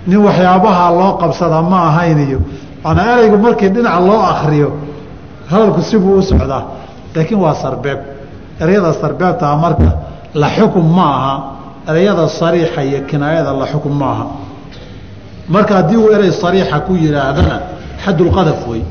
[0.08, 2.38] nin waxyaabaha loo qabsada ma ahayn iyo
[2.84, 4.68] manaa eraygu markii dhinac loo akriyo
[5.50, 6.62] hadalku sibuu u socdaa
[7.14, 7.98] laakiin waa sarbeeb.
[8.62, 9.90] Erayada sarbeebtaa marka
[10.34, 11.34] la xukun ma aha
[11.90, 14.24] erayada sariixa iyo kinaayada la xukun ma aha
[15.54, 17.56] marka haddii uu erey sariixa ku yidhaahdana
[18.04, 18.82] xadulqadaf wey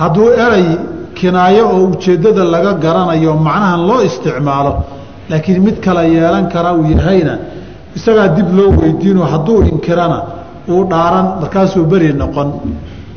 [0.00, 0.66] hadduu erey
[1.18, 4.72] kinaayo oo ujeeddada laga garanayo macnahan loo isticmaalo
[5.30, 7.34] laakiin mid kala yeelan kara uu yahayna
[7.96, 10.18] isagaa dib loo weydiino hadduu inkirana
[10.72, 12.48] uu dhaaran markaasuu beri noqon.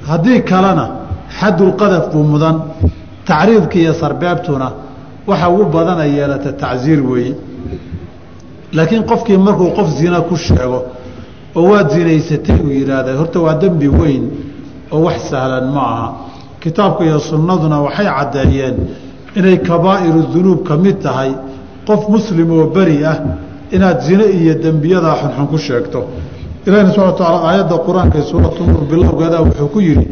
[0.10, 0.86] Haddii kalena
[1.40, 2.56] xadulqadaf buu mudan
[3.28, 4.68] tacriidka iyo sarbeebtuna
[5.30, 7.34] waxa ugu badana yeelata tacsiir weeye
[8.78, 10.80] laakiin qofkii markuu qof zina ku sheego
[11.56, 14.24] oo waad zinaysatay uu yidhaahda horta waa dembi weyn
[14.94, 16.08] oo wax sahlan ma aha.
[16.64, 18.76] Kitaabka iyo sunnaduna waxay caddeeyeen
[19.40, 21.32] inay kabaa'iru dunuub ka mid tahay.
[21.88, 23.18] Qof muslim oo beri ah
[23.76, 26.00] inaad zine iyo dembiyadaa xunxun ku sheegto.
[26.68, 30.06] Ilahina subxana wa taala aayadda qur'aanka ee suuratu nuur bilowgeeda wuxuu ku yidhi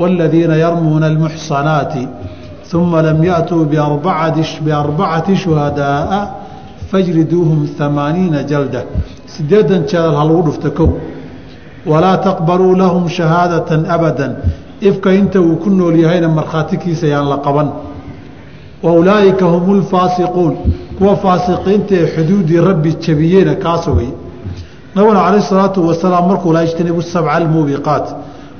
[0.00, 2.02] waaladiina yarmuuna almuxsanaati
[2.74, 6.22] uma lam yaatuu biarbacati shuhadaaa
[6.90, 8.80] fajriduuhum amaaniina jalda
[9.34, 10.88] sideedan jeedal ha lagu dhufta kow.
[11.90, 14.32] Walaa taqbaluu lahum shahaadatan abadan.
[14.88, 17.68] Ifka inta uu ku nool yahayna markhaatikiisa yaan la qaban.
[18.84, 20.52] Wa ulaa'ika hum lfaasiquun
[20.98, 24.08] kuwa faasiqiinta ee xuduudii rabbi jabiyeyna kaa sugay
[24.94, 28.06] nabiguna calayh salaatu wasalaam markuu laa ijtanibu sabca almuubiqaat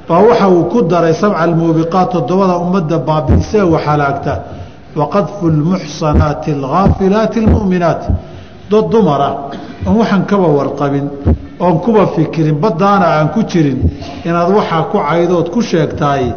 [0.08, 4.32] baa waxa uu ku daray sabca almuubiqaat toddobada ummadda baabi'isee waxalaagta
[5.00, 8.02] waqadfu lmuxsanaati alghaafilaati almu'minaat
[8.70, 9.28] dad dumara
[9.86, 11.06] oon waxaan kaba warqabin
[11.60, 13.80] oon kuba fikirin baddaana aan ku jirin
[14.24, 16.32] inaad waxaa ku caydood ku sheegtaay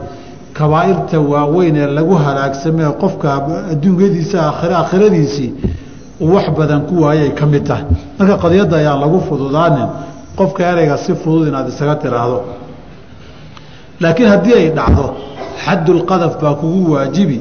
[0.53, 3.27] kabaa'irta waaweyn ee lagu halaagsamee qofka
[3.73, 5.53] adduunyadiisa aakhiradiisii
[6.21, 7.85] uu wax badan ku waayay ka mid tahay
[8.17, 9.87] marka qadiyadda ayaan lagu fududaanin
[10.37, 12.39] qofka ereyga si fudud inaad isaga tiraahdo.
[14.01, 15.05] Laakiin haddii ay dhacdo
[15.65, 17.37] xaddulqadaf baa kugu waajibi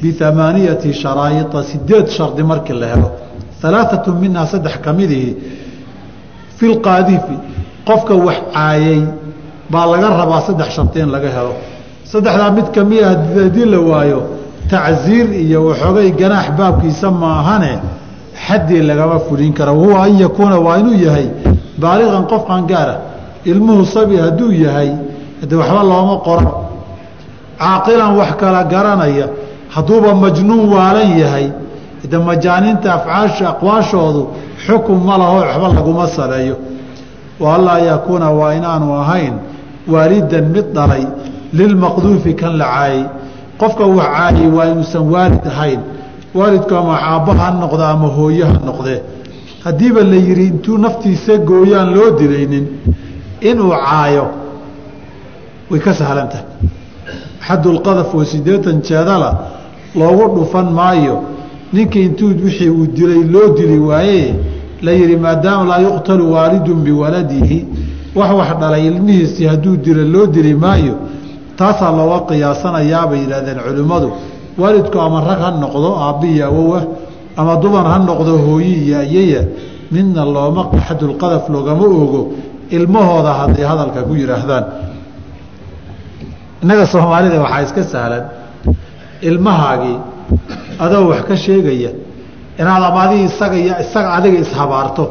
[0.00, 3.08] biamaaniyati sharaa'ia sideed shardi markii la helo
[3.68, 5.30] alaaatu minhaa saddex ka midihi
[6.56, 7.36] fi lqaadifi
[7.88, 9.00] qofka wax caayay
[9.72, 11.54] baa laga rabaa saddex shardi in laga helo
[12.12, 14.20] saddexdaa mid kamida haddii la waayo
[14.70, 17.72] tacziir iyo waxoogay ganaax baabkiisa maahane
[18.46, 21.26] xaddii lagama fulin kara wahuwa an yakuuna waa inuu yahay
[21.82, 22.96] baaliqan qof qangaara
[23.50, 24.90] ilmuhu sabi hadduu yahay
[25.50, 26.48] de waxba looma qoran
[27.58, 29.26] caaqilan wax kala garanaya
[29.74, 31.46] hadduuba majnuun waalan yahay
[32.10, 34.28] de majaaniinta afcaasha aqwaashoodu
[34.66, 36.56] xukun ma laho waxba laguma saleeyo
[37.40, 39.34] wa yakuuna waa inaanu ahayn
[39.88, 41.06] waalidan mid dhalay
[41.52, 43.04] lilmaqduufi kan la caayey
[43.58, 45.80] qofka wax caayey waa inuusan waalid ahayn.
[46.34, 49.00] Waalidku ama aabba ha noqda ama hooye ha noqdee
[49.64, 52.66] haddiiba la yidhi intuu naftiisa gooyaan loo dilaynin
[53.40, 54.26] inuu caayo
[55.70, 56.44] way ka sahlantahay
[57.46, 59.30] xaddulqadaf oo siddeetan jeedala
[59.94, 61.22] loogu dhufan maayo
[61.72, 64.34] ninkii intuu wixii uu dilay loo dili waaye
[64.82, 67.58] la yidhi maadaama laa yuqtalu waalidun biwaladihi
[68.14, 70.94] wax wax dhalay ilmihiisii hadduu dilo loo dili maayo
[71.56, 74.08] taasaa looga qiyaasanayaa yidhahdeen culimmadu.
[74.58, 76.80] Waalidku ama rag ha noqdo aabbihi awowa
[77.36, 79.42] ama dumar ha noqdo hooyi iyo ayaya
[79.90, 82.20] midna looma xadulqadaf loogama ogo
[82.76, 84.64] ilmahooda hadday hadalka ku yidhaahdaan.
[86.62, 88.24] Innaga soomaalida waxaa iska sahlan
[89.28, 89.96] ilmahaagii
[90.84, 91.90] adoo wax ka sheegaya
[92.60, 95.04] inaad ama adig isaga iyo isaga adiga ishabaarto.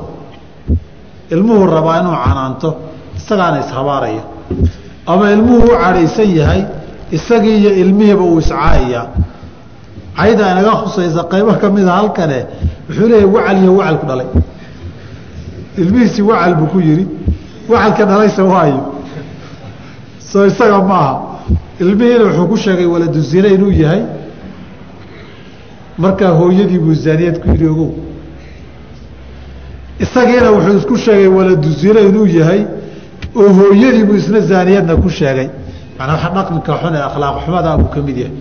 [1.34, 2.70] Ilmuhuu rabaa inuu canaanto
[3.18, 4.24] isagaana ishabaaraya.
[5.12, 6.62] Ama ilmuhu u cadhaysan yahay
[7.12, 9.06] isagii iyo ilmihiiba uu iscaayayaa
[10.18, 12.40] cayda inaga khusaysa qaybo ka mida halkane
[12.90, 14.28] wuxuu leeyahy wacal iyo wacalku dhalay.
[15.78, 17.06] Ilmihiisii wacal buu ku yidhi
[17.70, 18.82] wacalka dhalaysa waayo.
[20.30, 21.14] Soo isaga maaha.
[21.82, 24.02] Ilmihiina wuxuu ku sheegay waladu zine inuu yahay
[25.98, 27.92] markaa hooyadii buu zaaniyad ku yidhi ogow.
[30.04, 32.62] Isagiina wuxuu isku sheegay waladu zine inuu yahay
[33.36, 35.48] oo hooyadii buu isna zaaniyadna ku sheegay.
[36.00, 38.36] Manaa dhaqanka xun ee akhlaaq xumadaa buu ka mid yahay.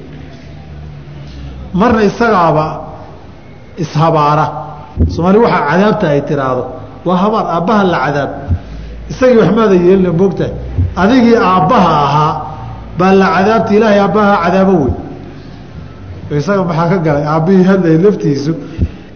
[1.80, 2.66] Marna isagaaba
[3.82, 4.46] ishabaara.
[5.14, 6.64] Soomaali waxaa cadaabta ay tiraahdo
[7.06, 8.30] waa habaar aabbaha la cadaab.
[9.10, 10.52] Isagii waxmaada yeelina moogtahay
[11.02, 12.32] adigii aabbaha ahaa
[12.98, 14.92] baa la cadaabta ilaahay aabbaha cadaabo wey
[16.40, 18.52] isaga maxaa ka galay aabbihii hadlay laftiisu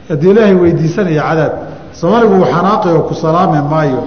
[0.08, 1.52] haddii ilaahay weydiisanaya cadaab.
[1.98, 4.00] Soomaaligu uu xanaaqi oo ku salaami maayo.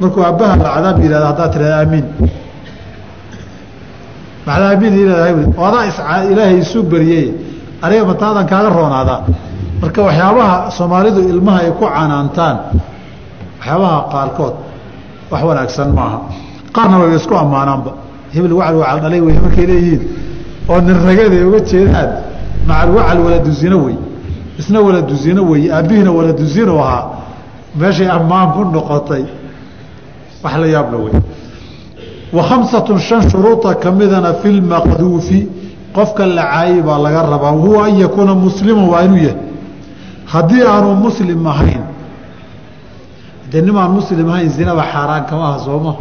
[0.00, 2.06] Markuu aabbaha la cadaab yihahda haddaad tirahda aamiin
[4.46, 7.26] maxaad aamiin ilaahay oo adaa ilaahay isu bariyey.
[7.84, 9.20] Aniga mataadan kaaga roonaadaa
[9.80, 12.56] marka waxyaabaha soomaalidu ilmaha ay ku canaantaan
[13.58, 14.54] waxyaabaha qaarkood
[15.30, 16.18] wax wanaagsan maaha.
[16.74, 17.92] Qaarna way isku ammaanaanba.
[18.34, 20.02] Hebel wacal wacal dhalay wey markay leeyihiin.
[20.68, 20.96] Oo nin
[21.48, 22.33] uga jeedaan
[22.66, 23.96] macal wacal waladuzino wey
[24.58, 27.04] isna waladuzino wey aabbihiina waladuzino ahaa.
[27.76, 29.24] Meeshay ammaan ku noqotay.
[30.42, 31.12] Wax la yaabla wey
[32.32, 35.48] wa khamsatun shan shuruuda kamidana fi lmaqduufi
[35.94, 37.52] qofka la caayay baa laga rabaa.
[37.52, 39.36] Wahuwa an yakuuna musliman waa inuu yahay.
[40.26, 41.82] Haddii aanu muslim ahayn
[43.50, 45.94] de nimaan muslim ahayn zinaba xaaraan kama aha sooma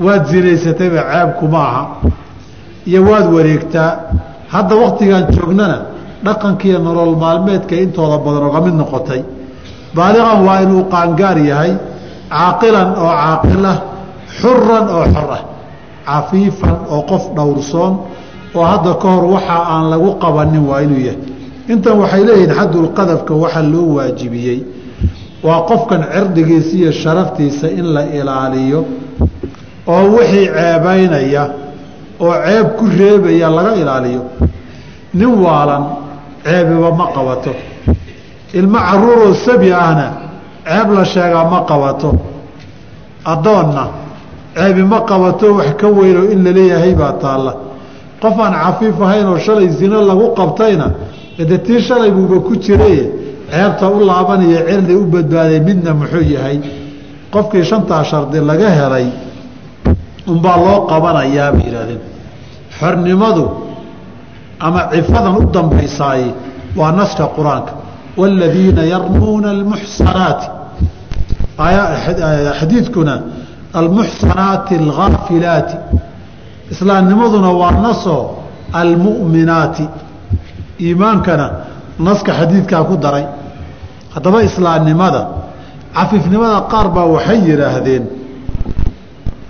[0.00, 1.86] waad zinaysatayba ceebkuma aha.
[2.86, 3.90] Iyo waad wareegtaa
[4.56, 5.78] hadda waktigan joognana
[6.26, 9.20] dhaqankiiyo nolol maalmeedka intooda badan oga mid noqotay.
[9.96, 11.72] Baaliqan waa inuu qaangaar yahay
[12.30, 13.76] caaqilan oo caaqilah
[14.40, 15.30] xuran oo xor
[16.08, 17.92] cafiifan oo qof dhowrsoon
[18.56, 21.20] oo hadda ka hor waxa aan lagu qabanin waa inuu yahay.
[21.72, 24.58] Intan waxay leeyihiin xadulqadafka waxaa loo waajibiyey.
[25.46, 28.80] Waa qofkan cirdigiisa iyo sharaftiisa in la ilaaliyo
[29.94, 31.42] oo wixii ceebaynaya
[32.20, 34.22] oo ceeb ku reebaya laga ilaaliyo
[35.14, 35.84] nin waalan
[36.44, 37.52] ceebiba ma qabato.
[38.54, 40.06] Ilmo caruuroo sabi ahna
[40.64, 42.10] ceeb la sheegaa ma qabato.
[43.24, 43.88] Addoonna
[44.54, 47.52] ceebi ma qabato wax ka weynoo in la leeyahay baa taalla.
[48.20, 50.86] Qof aan cafiif ahayn oo shalay zino lagu qabtayna
[51.38, 53.10] de tii shalay buuba ku jiraye
[53.50, 56.60] ceebta u laabanaya cirdi u badbaaday midna muxuu yahay?
[57.32, 59.06] Qofkii shantaa shardi laga helay
[60.32, 62.00] unbaa loo qabanayaa bay yidhahdeen
[62.78, 63.44] xornimadu
[64.66, 66.22] ama cifadan u dambaysaay
[66.78, 67.72] waa naska qur'aanka.
[68.20, 70.46] Waaladiina yarmuuna almuxsanaati.
[72.60, 73.14] Xadiidkuna
[73.80, 75.76] almuxsanaati alghaafilaati
[76.72, 78.16] islaamnimaduna waa naso
[78.80, 79.84] almu'minaati.
[80.80, 81.46] Iimaankana
[82.06, 83.24] naska xadiidkaa ku daray.
[84.14, 85.20] Haddaba islaamnimada
[85.96, 88.04] cafiifnimada qaar baa waxay yidhaahdeen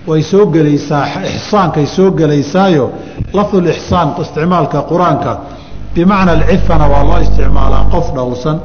[0.07, 2.93] way soo gelaysaa ixsaankay soo gelaysaayo
[3.33, 5.33] lafdul ixsaan isticmaalka qur'aanka.
[5.95, 8.57] Bimacna alcifana waa loo isticmaalaa qof dhowrsan.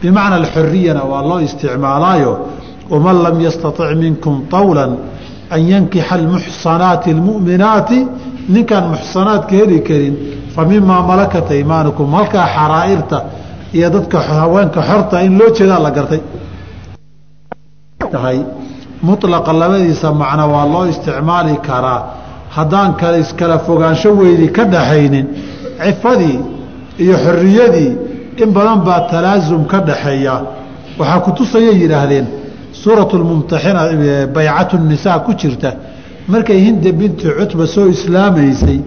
[0.00, 2.32] Bimacna alxuriyana waa loo isticmaalaayo.
[2.90, 4.84] Waman lam yastatic minkum tawla
[5.50, 7.98] an yankixa almuxsanaati almu'minaati
[8.48, 10.14] ninkaan muxsanaadka heli karin
[10.54, 10.64] fa
[11.10, 13.18] malakat aymaanukum halkaa xaraa'irta
[13.74, 16.20] iyo dadka haweenka xorta in loo jeedaa la gartay
[19.02, 22.02] mulaqa labadiisa macno waa loo isticmaali karaa.
[22.56, 25.26] Haddaan kale iskala fogaansho weydi ka dhaxaynin
[25.84, 26.38] cifadii
[26.98, 27.92] iyo xoriyadii
[28.42, 30.34] in badan baa talaasum ka dhaxeeya.
[30.98, 32.26] Waxaa kutusayay yidhaahdeen
[32.72, 33.80] suuratu lmumtaxina
[34.34, 35.70] baycatu nisaa ku jirta.
[36.28, 38.80] Markay hinda binti cutba soo islaamaysay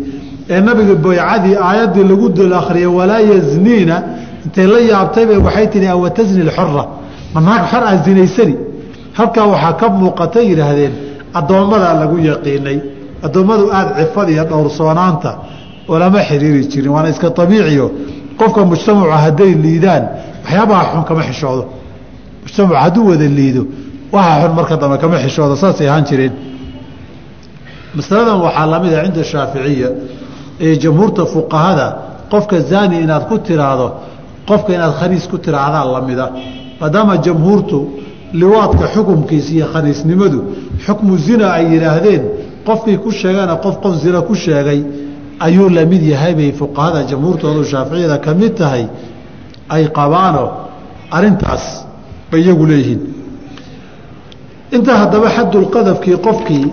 [0.50, 3.96] ee nabiga baycadii aayaddii lagu dul akhriyay walaa yazniina
[4.46, 6.84] intay la yaabtayba waxay tihi awatasni lxora
[7.34, 8.56] ma naag xor aa zinaysani
[9.20, 10.94] halkaa waxaa ka muuqata yidhaahdeen
[11.40, 12.78] addoommadaa lagu yaqiinay
[13.26, 15.32] addoommadu aada cifada iyo dhowrsoonaanta
[15.94, 17.86] olama xiriiri jirin waana iska abiiciyo
[18.40, 20.04] qofka mujtamacu hadday liidaan
[20.44, 21.64] waxyaabaha xun kama xishoodo.
[22.44, 23.64] Mujtamacu hadduu wada liido
[24.16, 26.34] waxa xun marka dambe kama xishoodo saasay ahaan jireen.
[27.96, 29.90] Masaladan waxaa la mid ah cinda shaaficiya
[30.66, 31.88] ee jamhuurta fuqahada
[32.32, 33.88] qofka zani inaad ku tiraahdo
[34.50, 36.26] qofka inaad khaniis ku tiraahdaa lamida
[36.82, 37.80] maadaama jamhuurtu
[38.34, 40.40] liwaadka xukumkiisa iyo khaniisnimadu.
[40.86, 42.24] Xukmu zina ay yidhaahdeen
[42.66, 44.84] qofkii ku sheegana qof qof zina ku sheegay
[45.40, 48.88] ayuu la mid yahay bay fuqahada jamhuurtoodu shaaficiyada ka mid tahay
[49.70, 50.44] ay qabaano
[51.12, 51.86] arintaas
[52.32, 53.02] bay iyagu leeyihiin.
[54.72, 56.66] Intaa haddaba xadulqadafkii qofkii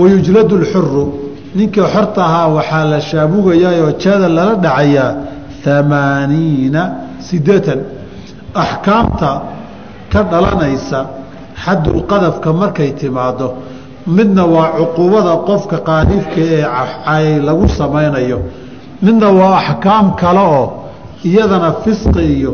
[0.00, 1.04] wayujladu lxuru
[1.54, 5.14] ninkii xorta ahaa waxaa la shaabugayaa oo lala dhacayaa
[5.78, 6.82] amaaniina
[7.18, 7.80] sideetan
[8.54, 9.42] axkaamta
[10.12, 10.98] ka dhalanaysa
[11.64, 13.46] xadulqadafka markay timaado
[14.16, 16.40] midna waa cuquubada qofka qaadiifka
[17.16, 18.38] ee lagu samaynayo
[19.04, 20.66] midna waa axkaam kale oo
[21.28, 22.52] iyadana fisqi iyo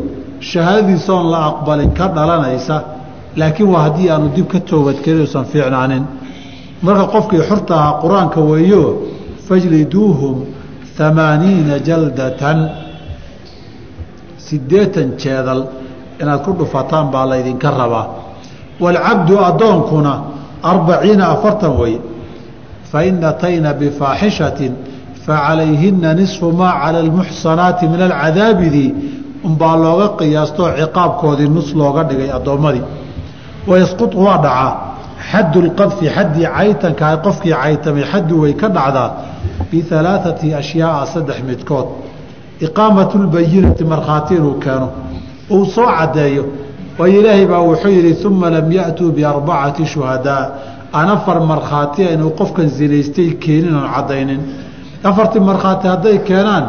[0.49, 2.75] shahaadadiisaoon la aqbalin ka dhalanaysa
[3.39, 6.03] laakiin waa haddii aanu dib ka toobadkelin usan fiicnaanin.
[6.85, 8.83] Marka qofkii xurta ahaa qur'aanka weeyo
[9.47, 10.35] fajliduuhum
[11.07, 12.57] amaaniina jaldatan
[14.45, 15.61] sideetan jeedal
[16.21, 18.05] inaad ku dhufataan baa laydinka rabaa.
[18.79, 20.13] Waalcabdu addoonkuna
[20.71, 21.99] arbaciina afartan weye
[22.91, 24.73] fain atayna bifaaxishatin
[25.25, 28.89] facalayhina nisfu maa cala almuxsanaati min alcadaabidii
[29.47, 32.85] unbaa looga qiyaastoo ciqaabkoodii nus looga dhigay addoommadii
[33.69, 34.71] wayasquط waa dhacaa
[35.31, 39.09] xaddu lqadfi xaddii caytanka qofkii caytamay xaddu way ka dhacdaa
[39.71, 41.87] bialaaثati ashyaaa saddex midkood.
[42.65, 44.87] Iqaamatu lbayinati markhaati inuu keeno
[45.55, 46.43] uu soo caddeeyo.
[46.99, 50.43] Waayo ilaahay baa wuxuu yidhi uma lam yaأtuu biarbacati shuhadaa
[50.93, 54.41] aan afar markhaati inuu qofkan zinaystay keenin oon caddaynin.
[55.03, 56.65] Afartii markhaati hadday keenaan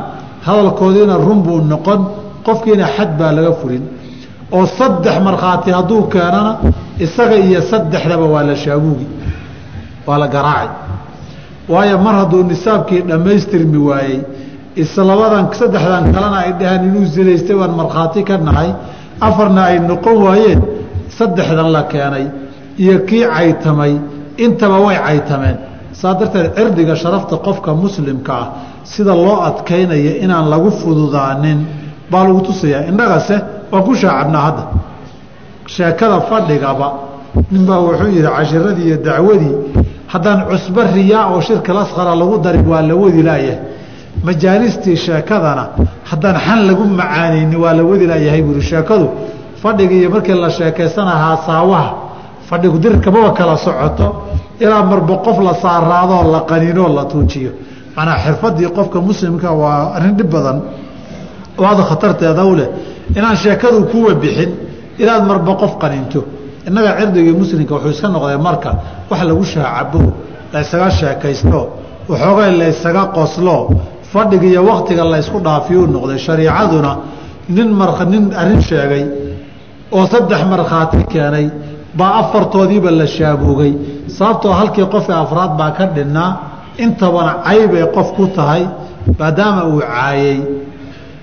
[0.47, 2.01] hadalkoodiina run buu noqon
[2.47, 3.85] qofkiina xad baa laga furin
[4.57, 6.53] oo saddex markhaati hadduu keenana
[7.05, 9.07] isaga iyo saddexdaba waa la shaabuugi
[10.07, 10.69] waa la garaacay.
[11.73, 14.19] Waayo mar hadduu nisaabkii dhammaystirmi waayey
[14.83, 18.71] islabadan saddexdan kalena ay dhaheen inuu zinaystay waan markhaati ka nahay.
[19.29, 20.61] Afarna ay noqon waayeen
[21.19, 22.25] saddexdan la keenay.
[22.83, 23.93] Iyo kii caytamay
[24.45, 25.57] intaba way caytameen.
[26.01, 28.47] Saa darteed cirdiga sharafta qofka muslimka ah
[28.93, 31.59] sida loo adkaynaya inaan lagu fududaanin
[32.11, 32.83] baa lagu tusayaa.
[32.91, 33.37] Innagase
[33.73, 34.65] waan ku shaacabnaa hadda.
[35.75, 36.89] Sheekada fadhigaba
[37.53, 39.55] ninbaa wuxuu yidhi cashiradii iyo dacwadii
[40.13, 43.59] haddaan cusbo riyaa oo shirka lasqara lagu darin waa la wadi laayahay
[44.25, 45.69] majaalistii sheekadana
[46.05, 49.11] haddaan xan lagu macaanayni waa la wadi layahay buuri sheekadu
[49.63, 51.91] fadhiga iyo markii la sheekaysanahaa saawaha
[52.49, 54.07] fadhigu dirkamaba kala socoto
[54.61, 57.53] ilaa marba qof la saaraadoo la qaninoo la tuujiyo.
[57.97, 60.63] Manaa xirfadii qofka muslimka waa arrin dhib badan.
[61.59, 62.55] Oo ada khatarteeda u
[63.17, 64.51] inaan sheekadu kuwa bixin
[64.99, 66.25] inaad marba qof qaninto
[66.67, 68.71] innaga cirdigii muslimka wuxuu iska noqday marka
[69.11, 70.13] wax lagu shaacabo
[70.53, 71.61] la sheekaysto
[72.09, 73.69] waxoogay la qoslo
[74.13, 76.93] fadhiga iyo waktiga la ysku dhaafiyuu noqday shariicaduna
[77.49, 79.05] nin mar nin arrin sheegay
[79.93, 81.47] oo saddex markhaati keenay
[81.99, 83.73] baa afartoodiiba la shaaboogay
[84.17, 86.31] sababtoo halkii qofka afraad baa ka dhinnaa
[86.85, 88.63] intabana caybay qof ku tahay
[89.19, 90.39] maadaama uu caayey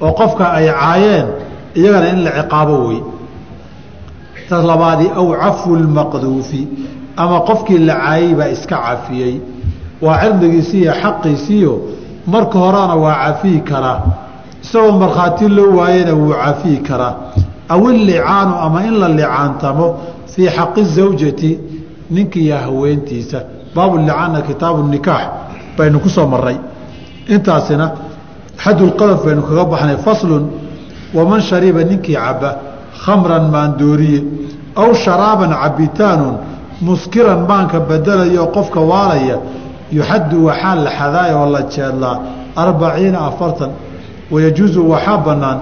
[0.01, 1.27] oo qofka ay caayeen
[1.79, 2.99] iyagana in la ciqaabo wey
[4.49, 6.61] ta labaadii aw cafu lmaqduufi
[7.17, 9.36] ama qofkii la caayey baa iska cafiyey.
[10.01, 11.73] Waa cirdigiisii iyo xaqiisiiyo
[12.28, 13.99] marka horena waa cafiyi karaa
[14.63, 17.13] isagoo markhaati loo waayena wuu cafiyi karaa
[17.69, 19.86] aw illicaanu ama in la licaantamo
[20.34, 21.59] fii xaqi zawjati
[22.11, 23.39] ninkiiyo haweentiisa.
[23.76, 25.28] Baabu licaanna kitaabu nikaax
[25.78, 26.57] baynu ku soo maray
[27.28, 27.86] intaasina
[28.63, 30.43] xadulqadaf baynu kaga baxnay faslun
[31.13, 32.49] waman shariba ninkii caba
[33.05, 34.19] khamran maandooriye
[34.76, 36.36] aw sharaaban cabitaanun
[36.82, 39.38] muskiran maanka bedelayo qofka waalaya
[39.97, 42.17] yuxaddu waxaa la xadaaya oo la jeedlaa
[42.63, 43.71] arbaciina afartan
[44.33, 45.59] wayajuusu waxaa bannaan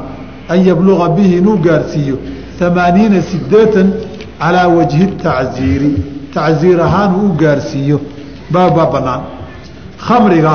[0.52, 2.18] an yabluga bihi inuu gaarsiiyo
[2.68, 3.88] amaaniina sideetan
[4.40, 5.92] calaa wajhi tacziiri
[6.34, 7.98] tacziir ahaan u gaarsiiyo
[8.54, 9.22] baabaa bannaan.
[10.08, 10.54] Khamriga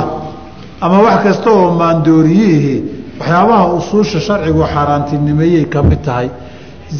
[0.80, 2.78] ama wax kasta oo maandooriyihii
[3.20, 6.28] waxyaabaha usuusha sharcigu xaaraantinimeeyey ka mid tahay.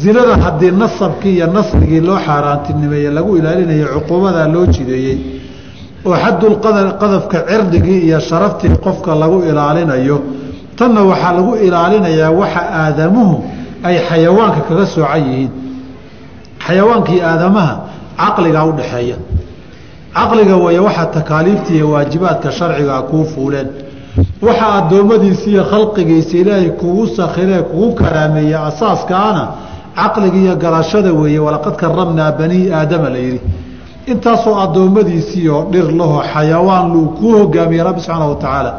[0.01, 5.17] Zinada haddii nasabkii iyo nasrigii loo xaaraantinimeeye lagu ilaalinayo cuquubadaa loo jideeyey
[6.07, 10.17] oo xadulqadafka cirdigii iyo sharaftii qofka lagu ilaalinayo
[10.77, 13.35] tanna waxaa lagu ilaalinayaa waxa aadamuhu
[13.87, 15.51] ay xayawaanka kaga soocan yihiin.
[16.65, 17.73] Xayawaankii aadamaha
[18.21, 19.15] caqligaa u dhaxeeya.
[20.15, 23.67] Caqliga weeye waxaa takaaliifta iyo waajibaadka sharcigaa kuu fuuleen.
[24.47, 29.43] Waxa addoommadiisa iyo khalqigiisa ilaahay kugu sakhiree kugu karaameeye asaaskaana
[29.99, 33.41] caqliga iyo garashada weeye walaqad karamnaa banii aadama la yidhi
[34.13, 38.71] intaasoo addoommadiisii oo dhir laho xayawaan luu kuu hogaamiyey rabbi subxaana wa tacaala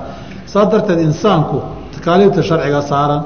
[0.53, 1.57] saas darteed insaanku
[1.95, 3.23] takaaliifta sharciga saaran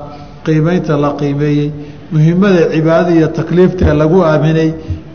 [0.47, 1.69] qiimaynta la qiimeeyey
[2.15, 4.71] muhimmada cibaadada iyo takliiftae lagu aaminay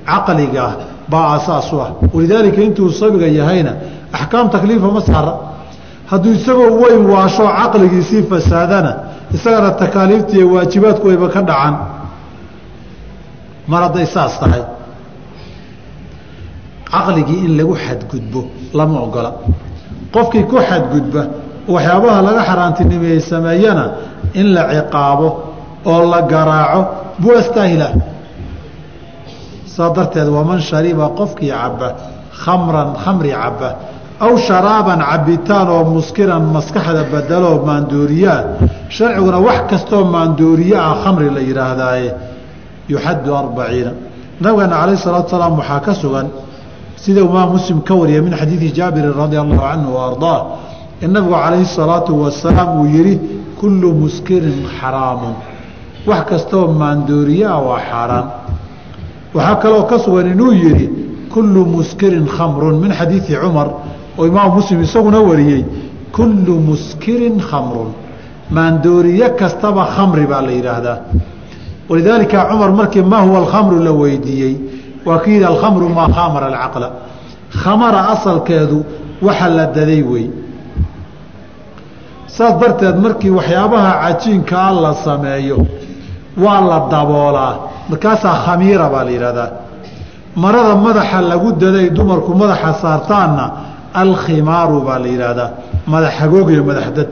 [0.10, 0.66] caqliga
[1.12, 1.90] baa asaas u ah.
[2.14, 3.74] Walidaalika intuu sabiga yahayna
[4.14, 5.34] axkaam takliifa ma saara.
[6.12, 8.92] Hadduu isagoo weyn waasho caqligiisii fasaadana
[9.36, 11.76] isagana takaaliifta iyo waajibaadku wayba ka dhacan
[13.68, 14.64] mar hadday saas tahay
[16.94, 18.42] caqligii in lagu xadgudbo
[18.78, 19.32] lama ogola.
[20.14, 21.22] Qofkii ku xadgudba
[21.74, 23.86] waxyaabaha laga xaaraantinimeeyey sameeyana
[24.40, 25.28] in la ciqaabo
[25.92, 26.82] oo la garaaco
[27.22, 27.88] buu astaahila
[29.76, 31.88] saa darteed waman shariba qofkii caba
[32.44, 33.70] khamran khamri caba
[34.26, 38.42] aw sharaaban cabitaan oo muskiran maskaxda bedeloo maandooriyaa
[38.96, 42.10] sharciguna wax kastoo maandooriye ah khamri la yidhaahdaaye
[42.92, 43.92] yuxaddu arbaciina.
[44.44, 46.28] Nabigeena calayh salaatu salaam waxaa ka sugan
[47.04, 50.39] sida imaam muslim ka wariyay min xadiidi jaabirin radia allahu canhu wa ardaa
[51.04, 53.14] in nabigu calayhi salaatu wasalaam uu yihi
[53.60, 55.34] kullu muskirin xaraamun.
[56.08, 58.28] Wax kastoo maandooriye ah waa xaaraan.
[59.36, 60.86] Waxaa kaloo ka sugan inuu yihi
[61.34, 62.76] kullu muskirin khamrun.
[62.84, 63.68] Min xadiidi cumar
[64.18, 65.64] oo imaam muslim isaguna wariyey
[66.16, 67.91] kullu muskirin khamrun.
[68.56, 70.97] Maandooriye kastaba khamri baa la yidhaahdaa.
[71.89, 74.56] Walidaalika cumar markii maa huwa alkhamru la weydiiyey
[75.06, 76.89] yidhi alkhamru maa khamara alcaqla
[77.64, 78.86] khamara asalkeedu
[79.22, 80.30] waxa la daday wey.
[82.28, 85.58] Saas darteed markii waxyaabaha cajiinkaa la sameeyo
[86.38, 87.54] waa la daboolaa.
[87.89, 89.50] Markaasaa khamiira baa la yidhahdaa
[90.36, 93.45] marada madaxa lagu daday dumarku madaxa saartaanna
[93.93, 95.50] alkhimaaru baa la yidhaahdaa.
[95.88, 97.10] Madax hagoog iyo madaxdad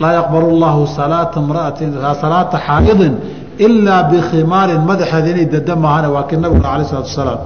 [0.00, 3.14] laa yaqbalu llahu salaata mraatin salaata xaaidin
[3.58, 7.40] ilaa bikhimaarin madaxeeda inay dada maahane waa kii nabiguna alay salatu asalaam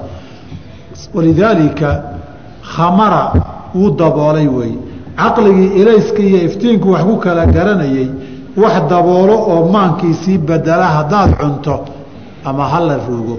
[1.14, 2.02] walidaalika
[2.76, 3.32] khamara
[3.74, 4.78] wuu daboolay weeye
[5.16, 8.08] caqligii ilayska iyo iftiinku wax ku kala garanayey
[8.62, 11.74] wax daboolo oo maankiisii bedela haddaad cunto
[12.44, 13.36] ama ha la ruugo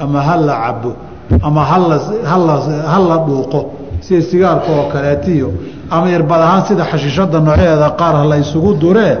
[0.00, 0.92] ama ha la cabo
[1.42, 3.60] ama ha la dhuuqo
[4.00, 5.48] sida sigaarka oo kaleetiyo
[5.90, 9.14] ama irbad ahaan sida xashiishada noocyadeeda qaar la isugu duree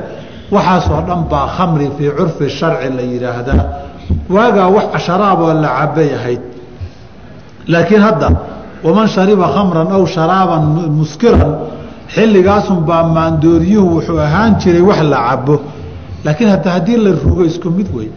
[0.54, 3.64] waxaasoo dhan baa khamri fii curfi sharci la yidhaahdaa.
[4.34, 6.40] Waagaa wax sharaaboo la cabay ahayd.
[7.68, 8.28] Laakiin hadda
[8.84, 10.64] waman shariba khamran aw sharaaban
[11.00, 11.52] muskiran
[12.14, 15.60] xilligaasunbaa maandooriyuhu wuxuu ahaan jiray wax la cabo
[16.24, 18.10] laakiin hata haddii la rugo isku mid wey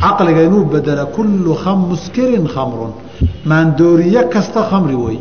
[0.00, 1.52] caqliga inuu bedela kullu
[1.90, 2.92] muskirin khamrun.
[3.44, 5.18] Maandooriye kasta khamri wey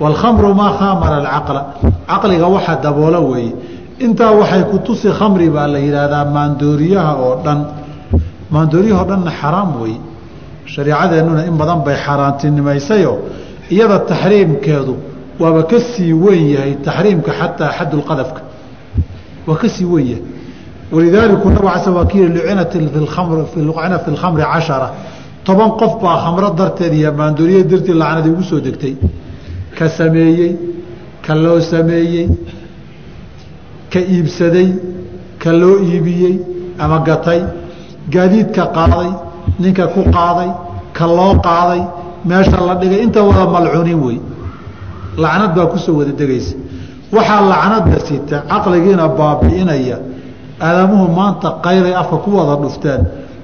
[0.00, 1.62] wاlkhamru maa khamara alcaqla.
[2.08, 3.52] Caqliga waxa daboola weeye
[4.04, 7.60] intaa waxay ku tusi khamri baa la yidhaahdaa maandooriyaha oo dhan.
[8.54, 9.96] Maandooriyaha oo dhanna xaraam wey.
[10.72, 13.12] Shareecadeennuna in badan bay xaaraantinimaysayo
[13.70, 14.94] iyada taxriimkeedu
[15.40, 18.40] waaba ka sii weyn yahay taxriimka xataa xadulqadafka
[19.48, 20.24] waa ka sii weyn yahay.
[20.92, 24.88] Walidaaliku nabg ala waa kii lucinat lucina fi lkhamri cashara.
[25.44, 28.94] Toban qof baa khamro darteed iyo maandooriya dartii lacnadii ugu soo degtay.
[29.76, 30.56] Ka sameeyey
[31.24, 32.28] ka loo sameeyey
[33.92, 34.68] ka iibsaday
[35.42, 36.34] ka loo iibiyey
[36.82, 37.40] ama gatay
[38.14, 39.10] gaadiidka qaaday
[39.62, 40.50] ninka ku qaaday
[40.98, 41.82] ka loo qaaday
[42.28, 44.18] meesha la dhigay inta wada malcunin wey.
[45.22, 46.54] Lacnad baa ku soo wada degaysa.
[47.14, 49.96] Waxaa lacnada sita caqligiina baabi'inaya
[50.66, 53.00] aadamuhu maanta qayray afka ku wada dhufteen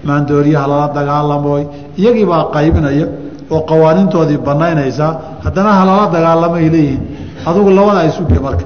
[0.06, 1.62] maandooriyaha lala dagaalamoy
[1.98, 3.06] iyagii baa qaybinaya
[3.54, 5.10] oo qawaaniintoodii banaynaysaa
[5.44, 7.02] haddana halala dagaalamay leeyihiin
[7.48, 8.64] adugu labadaa isuge marka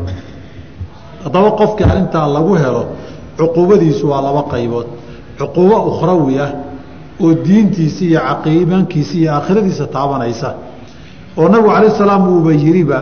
[1.25, 2.83] haddaba qofkii arrintaa lagu helo
[3.39, 4.87] cuquubadiisu waa laba qaybood.
[5.39, 6.51] Cuquubo ukhrawi ah
[7.23, 10.49] oo diintiisa iyo caqiimaankiisa iyo aakhiradiisa taabanaysa.
[11.39, 12.99] Oo nabigu calaih salaam uuba yiriba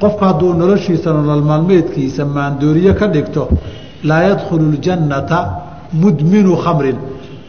[0.00, 3.42] qofka hadduu noloshiisa nolol maalmeedkiisa maandooriye ka dhigto
[4.08, 5.38] laa yadkhulu ljannata
[6.00, 6.96] mudminu khamrin.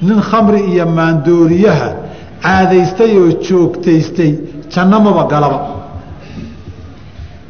[0.02, 1.90] Nin khamri iyo maandooriyaha
[2.44, 4.32] caadaystay oo joogtaystay
[4.74, 5.60] janno maba galaba.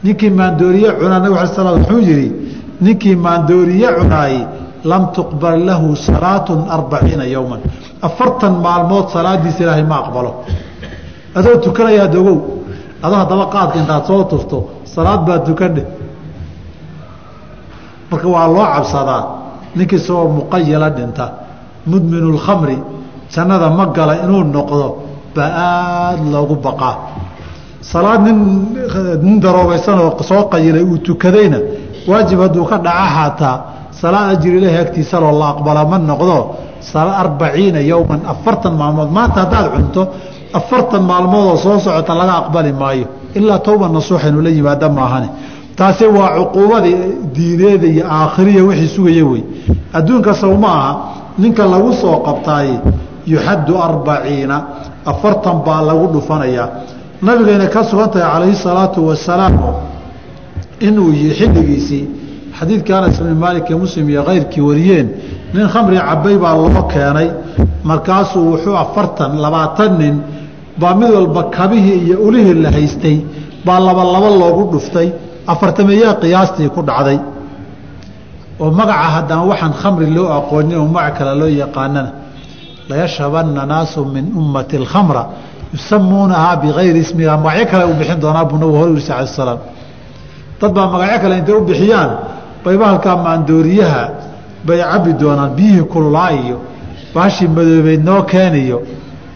[0.03, 2.27] Ninkii maandooriye cunaa nabig ala slam wuxuu yihi
[2.81, 4.41] ninkii maandooriye cunaayey
[4.91, 7.61] lam tuqbal lahu salaatu arbaciina yowman
[8.07, 10.31] afartan maalmood salaadiisa ilaahay ma aqbalo.
[11.37, 12.37] Adoo tukanayaa dogow
[13.05, 14.57] adoo haddaba qaadka intaad soo tufto
[14.93, 15.83] salaad baa tukane.
[18.11, 19.23] Marka waa loo cabsadaa
[19.75, 21.25] ninkii isagoo muqayala dhinta.
[21.89, 22.77] Mudminu lkhamri
[23.33, 24.87] jannada ma gala inuu noqdo
[25.35, 26.95] baa aada loogu baqaa.
[27.81, 28.37] Salaad nin
[29.23, 31.57] nin daroobaysan oo soo qayilay uu tukadayna
[32.07, 33.55] waajib hadduu ka dhaca xaataa
[34.01, 36.37] salaad ajir ilahi agtiisa loo la aqbala ma noqdo
[36.95, 39.09] arbaciina yowman afartan maalmood.
[39.11, 40.01] Maanta haddaad cunto
[40.53, 43.05] afartan maalmoodoo soo socota laga aqbali maayo.
[43.35, 45.29] Ilaa towba nasuuxaynu la yimaada maahane
[45.75, 46.97] taasi waa cuquubadii
[47.35, 49.43] diineeda iyo aakhiriya wixii sugaya wey.
[49.93, 50.91] Adduunka sow ma aha
[51.37, 52.69] ninka lagu soo qabtaay
[53.27, 54.57] yuxaddu arbaciina
[55.05, 56.69] afartan baa lagu dhufanayaa.
[57.21, 59.53] Nabigayna ka sugan tahay calayhi salaatu wasalaam
[60.79, 62.03] inuu yihi xilligiisii
[62.59, 65.07] xadiidkii anas ibni maalik muslim iyo kayrkii wariyeen
[65.53, 67.29] nin khamri cabay baa loo keenay
[67.83, 70.15] markaasuu wuxuu afartan labaatan nin
[70.81, 73.17] baa mid walba kabihii iyo ulihii la haystay
[73.65, 75.09] baa laba laba loogu dhuftay
[75.47, 77.19] afartameeyaa qiyaastii ku dhacday.
[78.59, 82.11] Oo magaca haddaan waxaan khamri loo aqoonin oo magac kale loo yaqaanana
[82.89, 85.23] layashrabanna naasu min ummati alkhamra
[85.73, 89.59] yusamuunahaa bigayri ismiha magacyo kale u bixin doonaa buu nabigu hor yiri sal slam
[90.61, 92.11] dad baa magacyo kale intay u bixiyaan.
[92.65, 94.03] Bayba halkaa maandooriyaha
[94.65, 95.51] bay cabbi doonaan.
[95.55, 96.57] Biyihii kululaa iyo
[97.15, 98.81] baashii madoobeyd noo keeniyo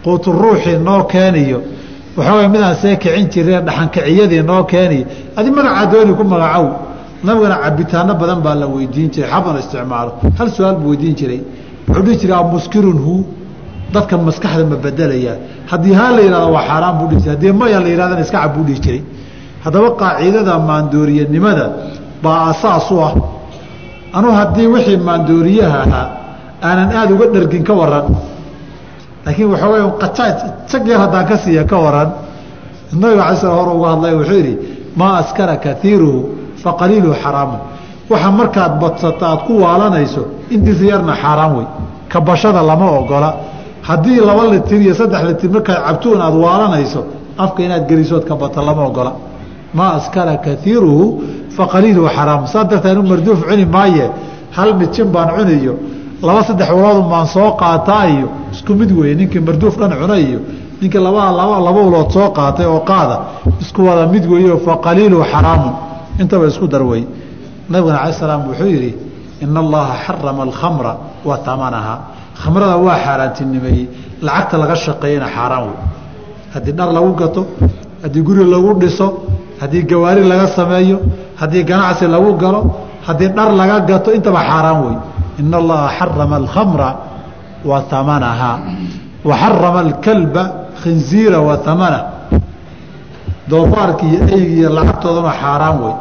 [0.04, 0.32] quutu
[0.84, 1.62] noo keeniyo
[2.16, 5.06] waxoogay midaan see kicin jireen dhaxankiciyadii noo keeniyo
[5.36, 6.66] adi magacaa dooni ku magacow.
[7.24, 10.12] Nabigana cabitaano badan baa la weydiin jiray xabana isticmaalo.
[10.38, 11.40] Hal su'aal buu weydiin jiray.
[11.88, 13.24] Wuxuu dhihi jiray muskirun hu.
[13.94, 15.36] Dadka maskaxda ma bedelayaa
[15.70, 17.34] haddii haa la yihahdo waa xaaraan buu dhihi jiray.
[17.34, 19.02] Haddii maya la yidhahdana iska cab buu dhihi jiray
[19.64, 21.66] haddaba qaacidada maandooriyanimada
[22.22, 23.14] baa asaas u ah.
[24.12, 26.08] Anuu haddii wixii maandooriyaha ahaa
[26.62, 28.06] aanan aada uga dhargin ka waran
[29.24, 30.38] laakiin waxoogay qajaaj
[30.70, 32.08] jag yar haddaan ka siiya ka waran
[32.92, 34.54] nabiga alay slam hore uga hadlay wuxuu yidhi
[34.96, 36.20] maa askara kaiiruhu
[36.62, 37.56] faqaliiluhu xaraamu
[38.10, 40.22] waxa markaad badsato aad ku waalanayso
[40.54, 41.66] intiisa yarna xaaraan wey.
[42.12, 43.30] Kabashada lama ogola.
[43.88, 47.00] Haddii laba litir iyo saddex litir markaad cabtoon aad waalanayso
[47.38, 49.12] afka inaad gelisood ka bato lama ogola
[49.74, 51.22] maa askara kaiiruhu
[51.56, 54.10] faqaliiluhu xaraamu saa darteed anu marduuf cuni maaye.
[54.52, 55.74] Hal mijin baan cuniyo.
[56.22, 59.14] Laba saddex uloodun baan soo qaataa iyo isku mid weeye.
[59.14, 60.40] Ninkii marduuf dhan cuna iyo
[60.80, 63.16] ninkii labaa laba ulood soo qaatay oo qaada
[63.60, 65.74] isku wada mid weeyo faqaliiluhu xaraamun
[66.20, 66.82] intaba isku dar
[67.70, 68.94] nabigana cala salaam wuxuu yidhi
[69.40, 71.94] ina allaha xarama alkhamra wa tamanaha.
[72.42, 73.88] Khamrada waa xaaraantinimeeyey.
[74.22, 75.76] Lacagta laga shaqeeyana xaaraan wey
[76.54, 77.46] haddii dhar lagu gato
[78.02, 79.06] haddii guri lagu dhiso
[79.62, 80.98] haddii gawaari laga sameeyo
[81.40, 82.60] haddii ganacsi lagu galo
[83.06, 84.96] haddii dhar laga gato intaba xaaraan wey
[85.40, 86.88] ina allaha xarama alkhamra
[87.64, 88.52] wa amanaha
[89.24, 90.42] wa xarama alkalba
[90.82, 92.02] khinziira wa amanah
[93.48, 95.94] doofaarka iyo eyga iyo lacagtoodana xaaraan wey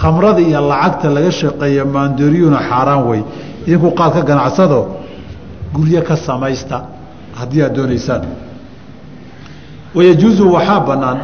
[0.00, 3.20] khamrada iyo lacagta laga shaqeeya maandooriyuna xaaraan wey
[3.66, 4.78] idinku qaad ka ganacsado
[5.74, 6.76] guryo ka samaysta
[7.38, 8.22] haddii aad doonaysaan.
[9.94, 11.18] Wayajuusu waxaa bannaan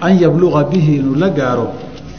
[0.00, 1.68] an yabluqa bihi inuu la gaaro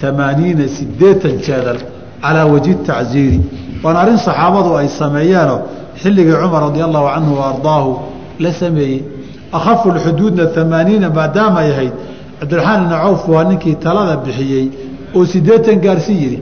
[0.03, 1.80] amaaniina sideetan jeedal
[2.21, 3.41] calaa wajhi tacziiri
[3.84, 5.61] waana arrin saxaabadu ay sameeyeenoo
[6.01, 8.07] xilligii cumar radi allahu canhu wa
[8.39, 9.03] la sameeyey
[9.51, 11.93] akhafu lxuduudna amaaniina maadaamay ahayd
[12.39, 14.67] cabdiraxmaan ibni cawf waa ninkii talada bixiyey
[15.15, 16.39] oo sideetan gaarsi yidhi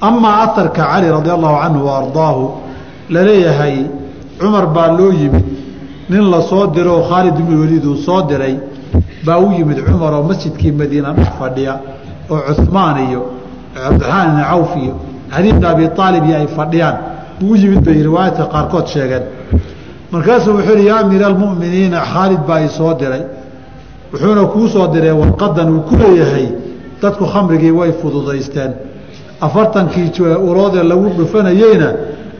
[0.00, 2.44] amaa aharka cali radi allahu canhu wa ardaahu
[3.10, 3.76] la leeyahay
[4.40, 5.44] cumar baa loo yimid
[6.08, 8.54] nin la soo diro oo khaalid ibnu weliid uu soo diray
[9.26, 11.74] baa u yimid cumar oo masjidkii madiina dhex fadhiya
[12.30, 13.20] oo cumaan iyo
[13.74, 14.94] cabdiraxmaan ibni cawf iyo
[15.32, 16.96] cali bn abi aalib iyo ay fadhiyaan.
[17.40, 19.22] Buu u yimid bay riwaayadka qaarkood sheegeen.
[20.12, 23.22] Markaasuu wuxuu yihi yaa amiira almu'miniina khaalid baa i soo diray.
[24.12, 26.48] Wuxuuna kuu soo diray warqadan uu ku leeyahay.
[27.02, 28.72] Dadku khamrigii way fududaysteen.
[29.40, 30.10] Afartankii
[30.48, 31.88] uloodee lagu dhufanayeyna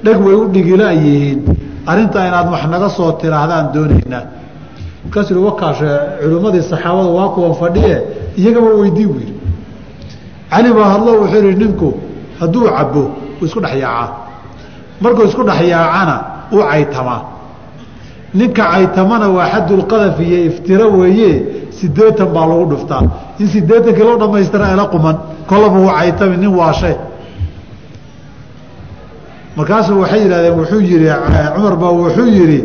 [0.04, 1.40] dheg way u dhigila yihiin
[1.86, 4.22] arrintaa inaad wax naga soo tiraahdaan doonaynaa
[5.04, 5.90] markaasuu yihi wakaashe
[6.22, 7.96] culimmadii saxaabada waa kuwan fadhiye
[8.40, 9.34] iyagaba weydii buu yidhi.
[10.50, 11.88] Cali baa hadlo wuxuu yihi ninku
[12.40, 13.02] hadduu cabo
[13.40, 14.08] uu isku dhex yaacaa.
[15.00, 16.16] Markuu isku dhex yaacana
[16.52, 17.20] uu caytamaa.
[18.34, 21.32] Ninka caytamana waa xadulqadaf iyo iftiro weeye
[21.78, 23.02] sideetan baa lagu dhuftaa.
[23.40, 25.16] In sideetankii loo dhamaystira ela quman
[25.48, 26.92] kolaba uu caytami nin waashe.
[29.56, 31.08] Markaasuu waxay yidhahdeen wuxuu yihi
[31.54, 32.58] cumar baa wuxuu yidhi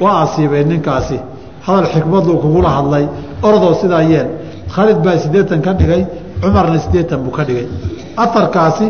[0.00, 1.18] waa asiibay ninkaasi
[1.66, 3.04] hadal xikmaduu kugula hadlay
[3.46, 4.28] orodoo sidaa yeel.
[4.74, 6.02] Khaalid baa sideetan ka dhigay
[6.42, 7.66] cumarna sideetan buu ka dhigay.
[8.16, 8.86] Aarkaasi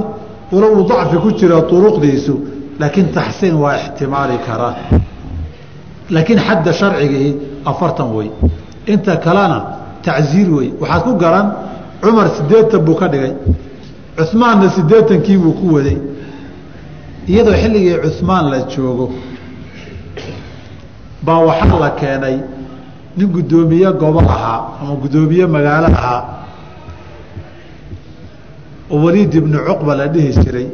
[0.52, 2.34] walo uu dacfi ku jiro uruqdiisu
[2.80, 4.74] laakiin taxsiin waa ixtimaali karaa
[6.14, 7.30] laakiin xadda sharcigii
[7.70, 8.28] afartan wey
[8.92, 9.58] inta kalena
[10.06, 11.46] tacziir wey waxaad ku garan
[12.02, 13.32] cumar sideetan buu ka dhigay
[14.30, 15.98] cumaanna sideetankii buu ku waday.
[17.28, 19.06] Iyadoo xilligii cumaan la joogo
[21.26, 22.36] baa waxaa la keenay
[23.18, 26.22] nin guddoomiye gobol ahaa ama guddoomiye magaalo ahaa
[28.90, 30.68] oo waliid ibnu cuqba la dhihi jiray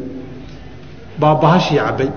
[1.20, 2.10] baa bahashii cabbay.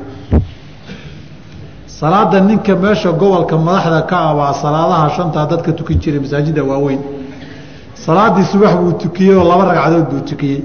[1.88, 6.99] Salaada ninka meesha gobolka madaxda ka ah baa salaadaha shantaa dadka tukin jiray masaajida waaweyn.
[8.05, 10.61] Salaadii subax buu tukiyey oo laba ragcadood buu tukiyey.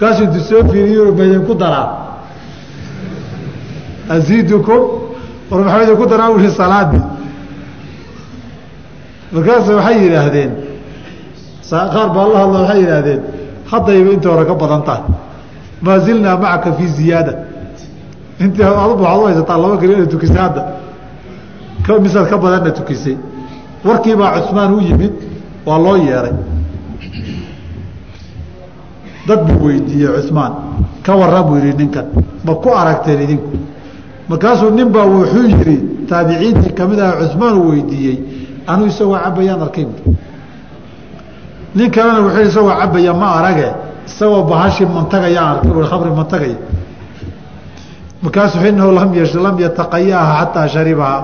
[0.00, 1.88] Markaasuu intu soo fiiriyo ma idinku daraa.
[4.08, 4.80] Aziidukum
[5.50, 6.30] war maxaa idinku daraa?
[6.30, 7.19] U salaadii
[9.32, 10.50] markaasu waxay yidhaahdeen
[11.70, 13.20] qaar baa la hadla waxay yidhaahdeen
[13.70, 15.02] haddayba inta hore ka badan tahay
[15.84, 17.32] maa zilnaa macaka fii ziyaada.
[18.40, 20.62] Intii aduba waxaad u haysataa laba keli ina tukisay hadda.
[22.02, 23.16] Misaad ka badanna tukisay.
[23.84, 25.12] Warkiibaa cusmaan u yimid
[25.66, 26.32] waa loo yeeray.
[29.28, 30.52] Dad buu weydiiyey cusmaan
[31.02, 32.06] ka warran buu yihi ninkan
[32.44, 33.48] ma ku aragteen idinku?
[34.28, 35.76] Markaasuu nin baa wuxuu yihi
[36.08, 38.16] taabiciintii ka mid aha cusmaan uu weydiiyey
[38.66, 40.16] anuu isagoo cabayaan arkay buui
[41.74, 43.68] nin kalena wuxuu isagoo cabaya ma arage
[44.06, 46.58] isagoo bahashi mantagayaan arkay bui khamri mantagaya
[48.22, 51.18] markaasuu inahu lam lam yataqayaaha xataa sharibaha.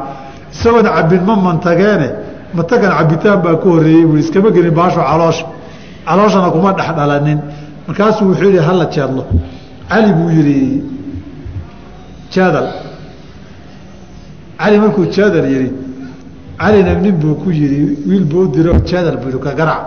[0.52, 2.08] Isagoona cabin ma mantageene
[2.54, 5.46] mantagan cabitaan baa ka horeeyey bui iskama gelin bahashu caloosha
[6.06, 7.40] calooshana kuma dhex dhalanin.
[7.86, 9.24] Markaasuu wuxuu yihi hala jeedlo
[9.88, 10.82] cali buu yihi
[12.30, 12.68] jeedal
[14.58, 15.85] cali markuu jeedal yihi
[16.58, 19.80] calina nin buu ku yihi wiil buu u diro jeedal buu yihi ka garac.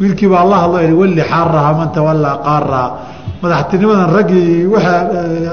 [0.00, 2.86] Wiilkii baa la hadlo yihi walli xaaraha man tawallaa qaaraha
[3.42, 5.00] madaxtinimadan raggii waxaa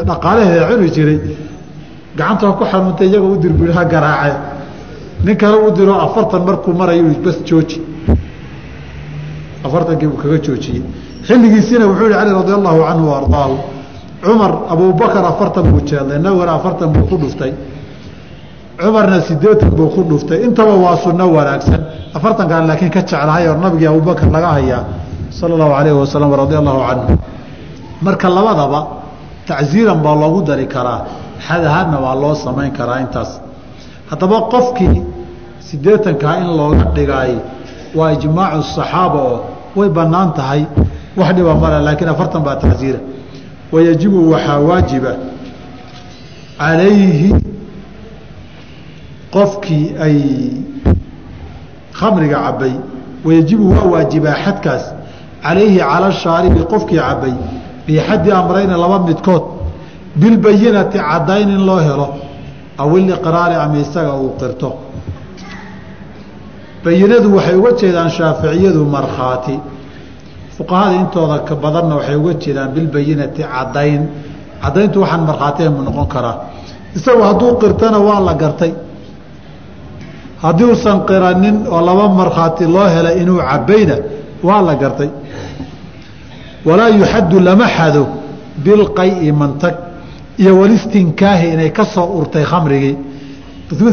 [0.09, 1.19] dhaqaalaheeda cuni jiray
[2.17, 4.35] gacantoo ku xanuuntay iyagoo u dir bui ha garaace
[5.25, 7.81] nin kale u diro afartan markuu marayo bas jooji.
[9.65, 10.81] Afartankii buu kaga joojiyey.
[11.27, 13.55] Xilligiisiina wuxuu yihi cali radi allahu canhu wa ardaahu.
[14.23, 17.53] Cumar abubakar afartan buu jeedlay nabigana afartan buu ku dhuftay
[18.79, 20.43] cumarna sideetan buu ku dhuftay.
[20.43, 21.81] Intaba waa sunno wanaagsan.
[22.13, 24.83] Afartankan laakiin ka jeclahay oo nabigii abubakar laga hayaa
[25.29, 27.15] sala allahu alayhi wasalam radia allahu canhu
[28.01, 28.87] marka labadaba
[29.47, 31.05] tacziiran baa loogu dari karaa.
[31.39, 31.63] Xad
[32.03, 33.39] waa loo samayn karaa intaas.
[34.09, 35.03] Haddaba qofkii
[35.59, 37.35] sideetankaa in looga dhigaay
[37.95, 39.39] waa ijmaacu saxaaba oo
[39.75, 40.65] way bannaan tahay.
[41.17, 42.99] Wax dhiba male laakiin afartan baa tacziira.
[43.71, 45.11] Wayajibu waxaa waajiba
[46.57, 47.50] calayhi
[49.33, 50.17] qofkii ay
[51.99, 52.73] khamriga cabbay
[53.25, 54.83] wayajibu waa waajibaa xadkaas.
[55.43, 57.33] Calayhi cala shaaribi qofkii cabbay
[57.87, 59.43] bixaddi amrayni laba midkood
[60.15, 62.07] bilbayinati caddayn in loo helo
[62.77, 64.69] aw iliqraari ama isaga uu qirto.
[66.83, 69.59] Bayinadu waxay uga jeedaan shaaficiyadu markhaati.
[70.57, 74.01] Fuqahada intooda badanna waxay uga jeedaan bilbayinati caddayn.
[74.61, 76.37] Caddayntu waxaan markhaati mu noqon karaa.
[76.95, 78.73] Isagu hadduu qirtana waa la gartay
[80.43, 83.95] haddii uusan qiranin oo laba markhaati loo helay inuu cabbayna
[84.47, 85.09] waa la gartay.
[86.67, 88.03] Walaa yuxaddu lama xado
[88.65, 89.75] bilqayi mantag.
[90.41, 92.95] Iyo walistinkaahi inay ka soo urtay khamrigii.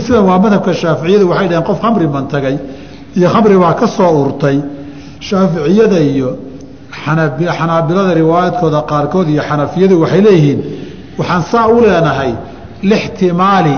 [0.07, 2.57] Sida waa madhabka shaaficiyadu waxay dhaheen qof khamri mantagay
[3.19, 4.57] iyo khamri baa ka soo urtay.
[5.29, 6.29] Shaaficiyada iyo
[7.59, 10.61] xanaabilada riwaayaadkooda qaarkood iyo xanafiyadu waxay leeyihiin
[11.19, 12.33] waxaan saa u leenahay
[12.91, 13.75] lixtimaali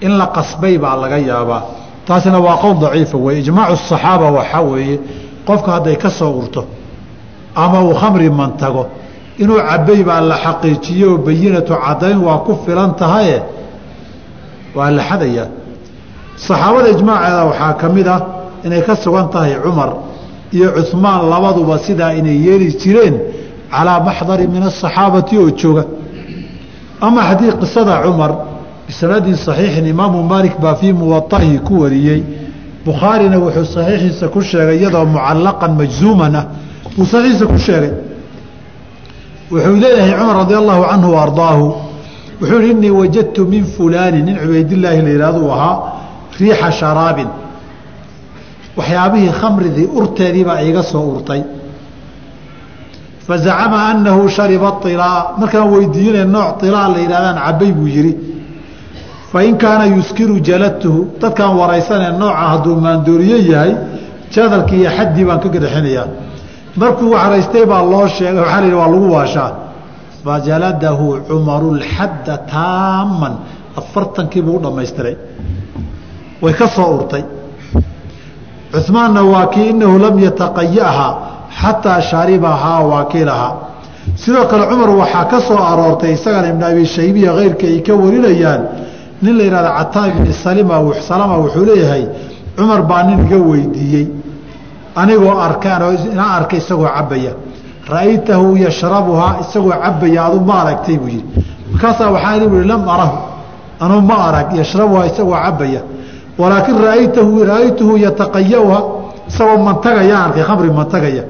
[0.00, 1.62] in la qasbay baa laga yaabaa.
[2.06, 4.96] Taasina waa qowl daciifa wey ijmaacu asaxaaba waxaa weeye
[5.46, 6.62] qofka hadday ka soo urto
[7.54, 8.82] ama uu khamri mantago
[9.42, 13.38] inuu cabbay baa la xaqiijiye oo bayinatu caddayn waa ku filan tahaye
[14.76, 15.46] waa la xadayaa
[16.46, 18.20] saxaabada ijmaaceeda waxaa ka mid ah
[18.66, 19.90] inay ka sugan tahay cumar
[20.56, 23.14] iyo cuhmaan labaduba sidaa inay yeeli jireen
[23.72, 25.84] calaa maxdari min asaxaabati oo jooga.
[27.06, 28.32] Ama haddii qisada cumar
[28.86, 32.22] bisanadin saxiixin imaamu maalik baa fii muwaahi ku wariyey.
[32.86, 36.46] Bukhaarina wuxuu saxiixiisa ku sheegay iyadoo mucallaqan majzuuman ah
[36.96, 37.92] buu saxiixiisa ku sheegay
[39.50, 41.66] wuxuu leeyahay cumar radi allahu canhu wa ardaahu
[42.40, 45.76] wuxuu yihi innii wajadtu min fulaani nin cubaydillaahi la yidhahduu ahaa
[46.40, 47.28] riixa sharaabin.
[48.76, 51.42] Waxyaabihii khamridii urteedii baa soo urtay.
[53.26, 58.12] Fazacama annahu shariba ilaa markaan weydiinay nooc ilaa la yidhahdaan cabbay buu yidhi
[59.32, 63.72] fain kaana yuskiru jaladtuhu dadkaan waraysanee nooca hadduu maandooriye yahay
[64.34, 66.06] jadalkii iyo xaddii baan ka gadhaxinayaa
[66.80, 69.50] markuu waxraystay baa loo sheegay waxaa la yidhi waa lagu waashaa
[70.24, 73.34] fajaladahu cumaru lxadda taamman
[73.80, 75.16] afartankii buu u dhammaystiray
[76.42, 77.22] way ka soo urtay
[78.86, 81.12] cumaanna waa kii inahu lam yataqayahaa
[81.60, 83.52] xataa sharibahaa waakilahaa
[84.22, 88.62] sidoo kale cumar waxaa ka soo aroortay isagana ibn abi shaybiya keyrka ay ka warinayaan
[89.22, 92.06] nin la yihahda cataa ibni salama wuxuu leeyahay
[92.56, 94.08] cumar baa nin iga weydiiyey.
[94.96, 97.32] Anigoo arkaan inaa arkay isagoo cabbaya.
[97.88, 101.24] Ra'aytahu yashrabuhaa isagoo cabbaya adu ma aragtay buu yihi
[101.72, 103.16] markaasaa waxaa i lam arahu
[103.80, 105.80] anuu ma arag yashrabuhaa isagoo cabbaya.
[106.38, 108.78] Walaakin raaytahu ra'aytuhu yataqayauha
[109.28, 111.24] isagoo mantagaya arkay khamri mantagaya.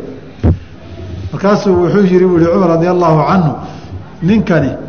[1.33, 3.53] Markaasuu wuxuu yihi bu ihi cumar radi allahu canhu
[4.23, 4.86] ninkani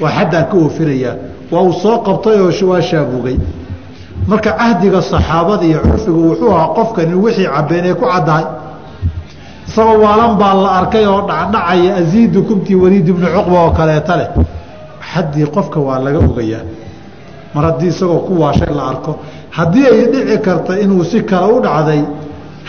[0.00, 1.14] waa xaddaan ka oofinayaa
[1.52, 3.36] waa uu soo qabtay oo waa shaabugay.
[4.26, 8.44] Marka cahdiga saxaabada iyo curfigu wuxuu ahaa qofkani wixii cabbeen ee ku caddahay.
[9.68, 14.28] Isagoo waalan baa la arkay oo dhacdhacaya aziidu kumtii waliid ibnu cuqba oo kaleeta leh.
[15.12, 16.64] Xaddii qofka waa laga ogayaa
[17.54, 19.12] mar haddii isagoo ku waashay la arko
[19.56, 22.02] haddii ay dhici karta inuu si kale u dhacday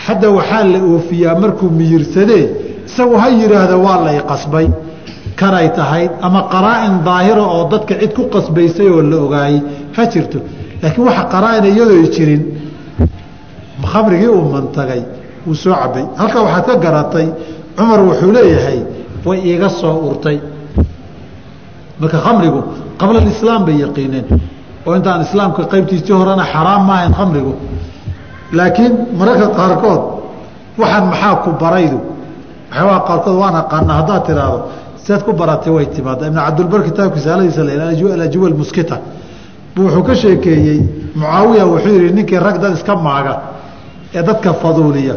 [0.04, 2.44] xadda waxaa la oofiyaa markuu miyirsadee
[2.88, 4.66] isagu ha yidhaahda waa lay qasbay
[5.40, 9.58] kanay tahayd ama qaraa-in daahira oo dadka cid ku qasbaysay oo la ogaayey
[9.96, 10.38] ha jirto.
[10.82, 12.42] Laakiin waxa qaraa-ina iyadoo jirin
[13.92, 15.02] khamrigii uu mantagay
[15.46, 17.26] wuu soo cabbay halkaa waxaad ka garatay
[17.76, 18.78] cumar wuxuu leeyahay
[19.26, 20.38] way iiga soo urtay.
[22.00, 22.60] Marka khamrigu
[23.00, 24.26] qabla alislaam bay yaqiineen.
[24.86, 27.52] Oo intaan islaamka qaybtiisii horena xaraam ma ahayn khamrigu
[28.58, 30.02] laakiin mararka qaarkood
[30.80, 31.98] waxaan maxaa ku baraydu?
[32.70, 34.58] Waxyaabaa qaarkood waan aqaana haddaad tiraahdo
[35.08, 39.00] siaad ku baratay way timaada ibn cabdilbar la alajwal muskita.
[39.76, 40.80] Wuxuu ka sheekeeyey
[41.14, 43.40] mucaawiya wuxuu yihi ninkii rag dad iska maaga
[44.14, 45.14] ee dadka faduuliya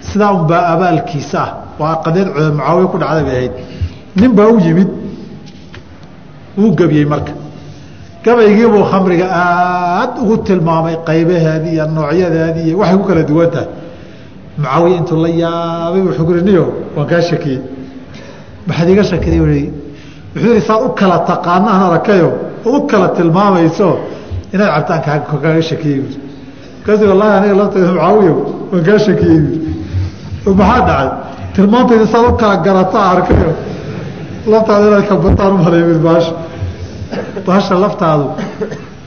[0.00, 1.50] sidaa unbaa abaalkiisa ah.
[1.80, 3.52] Waa qadeed mucaawiya ku dhacday bay ahayd.
[4.16, 4.90] Nin baa u yimid
[6.58, 7.32] wuu gebiyey marka.
[8.24, 13.68] Gabaygiibuu khamriga aad ugu tilmaamay qaybaheedii iyo noocyadeedii iyo waxay ku kala duwan tahay
[14.58, 16.66] mucaawiya intuu la yaabay wuxuu kuri niyo
[16.96, 17.75] waan kaa shakiyey
[18.68, 22.28] maxaad iga shakiday wuxuu yihi saad u kala taqaana aan arakayo
[22.68, 23.88] oo u kala tilmaamayso
[24.54, 25.00] inaad cabtaan
[25.42, 26.00] kaaga shakiyey
[26.78, 28.32] markaasu wallahi aniga lafteeda mucaawiya
[28.72, 29.40] waan kaa shakiyey
[30.60, 31.08] maxaa dhacay?
[31.54, 33.50] Tilmaantayda saad u kala garata arkayo
[34.52, 36.32] laftaada inaad kabataan u maleymid baasha.
[37.46, 38.26] Baasha laftaadu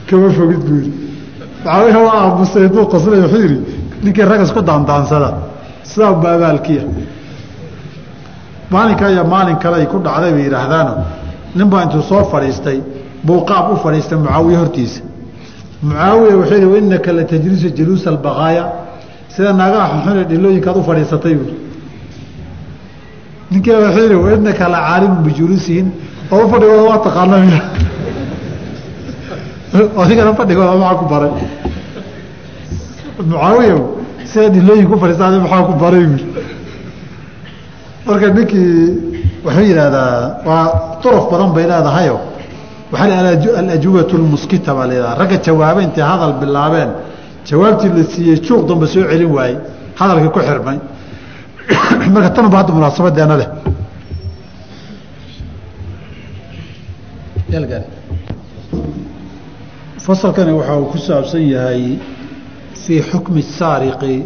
[0.08, 0.92] kama fogid buu yidhi.
[1.58, 3.58] Mucaawiya waa aamusay intuu qoslay wuxuu yidhi
[4.04, 5.28] ninkii rag isku daandaansada
[5.90, 6.82] sidaa unba abaalkiya
[8.70, 10.94] maalinka iyo maalin kale ay ku dhacday bay yidhaahdaano
[11.56, 12.78] nin baa intuu soo fadhiistay
[13.26, 15.00] buu qaab u fadhiistay mucaawiye hortiisa.
[15.82, 18.64] Mucaawiya wuxuu yidhi innaka la tajlisu juluusa albaqaaya.
[19.34, 21.54] Sida naagaha xunxune dhilooyinkaad u fadhiisatay buui
[23.50, 25.86] ninkii wuxuu yidhi innaka la caalimun bijuluusihin
[26.32, 27.60] oo u fadhigooda waa taqaana miya
[30.02, 31.32] adigana fadhigooda maxaa ku baray?
[33.30, 33.76] Mucaawiya
[34.30, 36.24] sida dhilooyin ku fadhiisaada maxaa ku baray wiil
[38.06, 38.82] marka ninkii
[39.44, 40.14] wuxuu yidhahdaa
[40.48, 40.66] waa
[41.02, 42.20] duruf badan bay leedahayo
[42.92, 43.18] waxaa
[43.60, 46.90] alajuwatu lmuskita baa layidhaha ragga jawaaba intay hadal bilaabeen.
[47.46, 49.58] Jawaabtii la siiyey juuq damba soo celin waayey.
[49.94, 50.78] Hadalkii ku xirmay.
[52.14, 53.48] Marka tanba hadda munaasabadeena leh.
[59.98, 61.98] Fasalkani waxa uu ku saabsan yahay
[62.74, 64.24] fii xukmi saariqi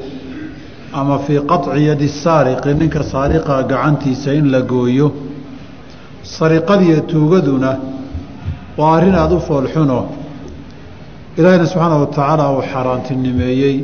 [1.00, 5.08] ama fii qaطci yadi saariqi ninka saariqa gacantiisa in la gooyo.
[6.36, 7.70] Sariqadiiyo tuugaduna
[8.78, 9.98] waa arrin aada u foolxuno
[11.38, 13.76] ilaahina subxaana wa tacaala uu xaaraantinimeeyey.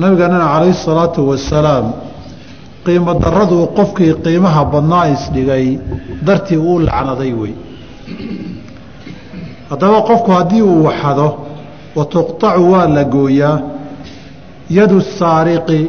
[0.00, 1.86] Nabigeenana calayhi salaatu wasalaam
[2.84, 5.66] qiimo daraduu qofkii qiimaha badnaa isdhigay
[6.26, 7.54] dartii uu lacnaday wey.
[9.70, 11.28] Haddaba qofku haddii uu waxado
[11.96, 13.56] wa tuqطacu waa la gooyaa
[14.78, 15.80] yadu saariqi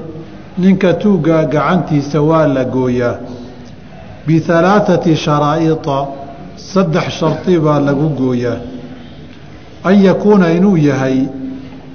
[0.58, 3.16] ninka tuuggaa gacantiisa waa la gooyaa.
[4.28, 5.98] Bihalaaثati sharaa'ida
[6.56, 8.58] saddex shardi baa lagu gooyaa.
[9.84, 11.18] An yakuuna inuu yahay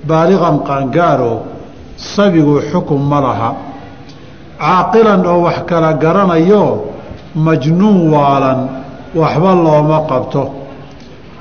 [0.08, 1.34] baaliqan qaangaaro
[1.96, 3.50] sabigu xukun ma laha.
[4.62, 6.64] Caaqilan oo wax kala garanayo
[7.34, 8.60] majnuun waalan
[9.20, 10.42] waxba looma qabto.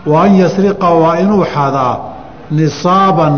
[0.05, 1.95] Wa an yasriqa waa inuu xadaa
[2.51, 3.33] nisaaban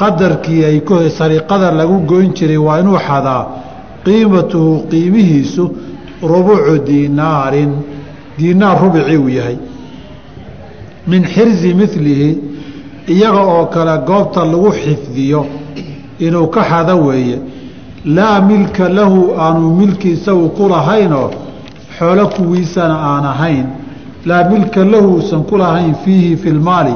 [0.00, 0.76] qadarkii ay
[1.18, 3.42] sariqada lagu goyn jiray waa inuu xadaa
[4.04, 5.64] qiimatuhu qiimihiisu
[6.22, 7.72] rubucu diinaarin
[8.38, 9.56] diinaar rubicii uu yahay.
[11.06, 12.38] Min xirsi milihi
[13.08, 15.46] iyaga oo kale goobta lagu xifdiyo
[16.18, 17.38] inuu ka xado weeye.
[18.04, 21.30] Laa milka lahu aanu milki isagu ku lahaynoo
[21.98, 23.66] xoolo kuwiisana aan ahayn.
[24.26, 26.94] Laa milka lahu usan ku lahayn fiihi fi lmaali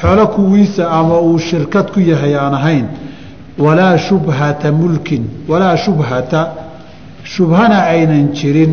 [0.00, 2.86] xoolo kuwiisa ama uu shirkad ku yahay aan ahayn
[3.58, 6.40] walaa shubhata mulkin walaa shubhata
[7.34, 8.72] shubhana aynan jirin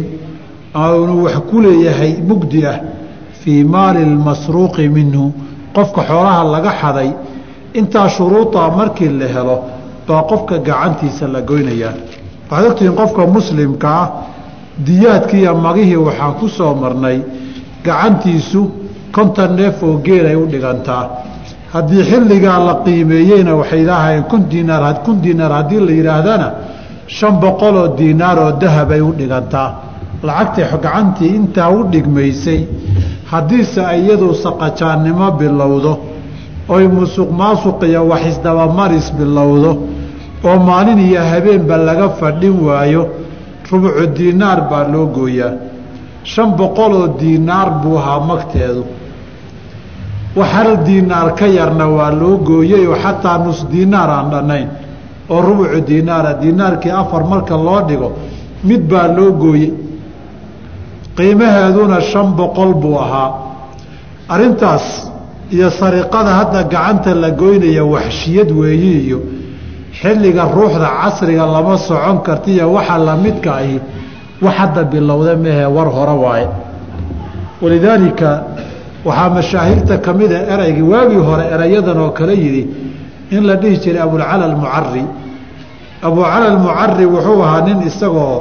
[0.76, 2.78] aanu wax ku leeyahay mugdi ah
[3.42, 5.24] fii maali lmasruuqi minhu
[5.76, 7.10] qofka xoolaha laga xaday
[7.80, 9.58] intaa shuruudaa markii la helo
[10.08, 11.94] baa qofka gacantiisa la goynayaa
[12.50, 14.08] waxaad ogtihiin qofka muslimka ah
[14.88, 17.18] diyaadkiiyo magihii waxaan ku soo marnay
[17.86, 18.62] gacantiisu
[19.16, 21.04] konton neef oo geelay u dhigantaa
[21.74, 26.48] haddii xilligaa la qiimeeyeyna waxay laahayeen kun diinaar kun diinaar haddii la yidhaahdana
[27.18, 29.70] shan boqoloo diinaar oo dahabay u dhigantaa
[30.28, 32.60] lacagtii gacantii intaa u dhigmaysay
[33.32, 35.94] haddiise iyadu saqajaannimo bilowdo
[36.76, 39.72] oy musuq maasuq iyo wax isdabamaris bilowdo
[40.50, 43.04] oo maalin iyo habeenba laga fadhin waayo
[43.72, 45.54] rubucu diinaar baa loo gooyaa.
[46.24, 48.84] Shan boqoloo diinaar buu ahaa magteedu
[50.36, 54.68] wax hal diinaar ka yarna waa loo gooyey oo xataa nus diinaar aan dhannayn
[55.30, 58.10] oo rubucu diinaara diinaarkii afar marka loo dhigo
[58.64, 59.72] mid baa loo gooyey.
[61.18, 63.30] Qiimaheeduna shan boqol buu ahaa.
[64.30, 65.12] Arrintaas
[65.52, 69.20] iyo sariqada hadda gacanta la goynaya waxshiyad weeyi iyo
[70.00, 73.80] xilliga ruuxda casriga lama socon kartiiyo waxa lamidka ahi
[74.42, 76.48] wax hadda bilowda mehe war hore waaye.
[77.62, 78.30] Walidaalika
[79.06, 82.64] waxaa mashaahirta ka mida eraygii waagii hore erayadan oo kale yidhi
[83.36, 85.04] in la dhihi jiray abulcala almucari
[86.08, 88.38] abucala almucari wuxuu ahaa nin isagoo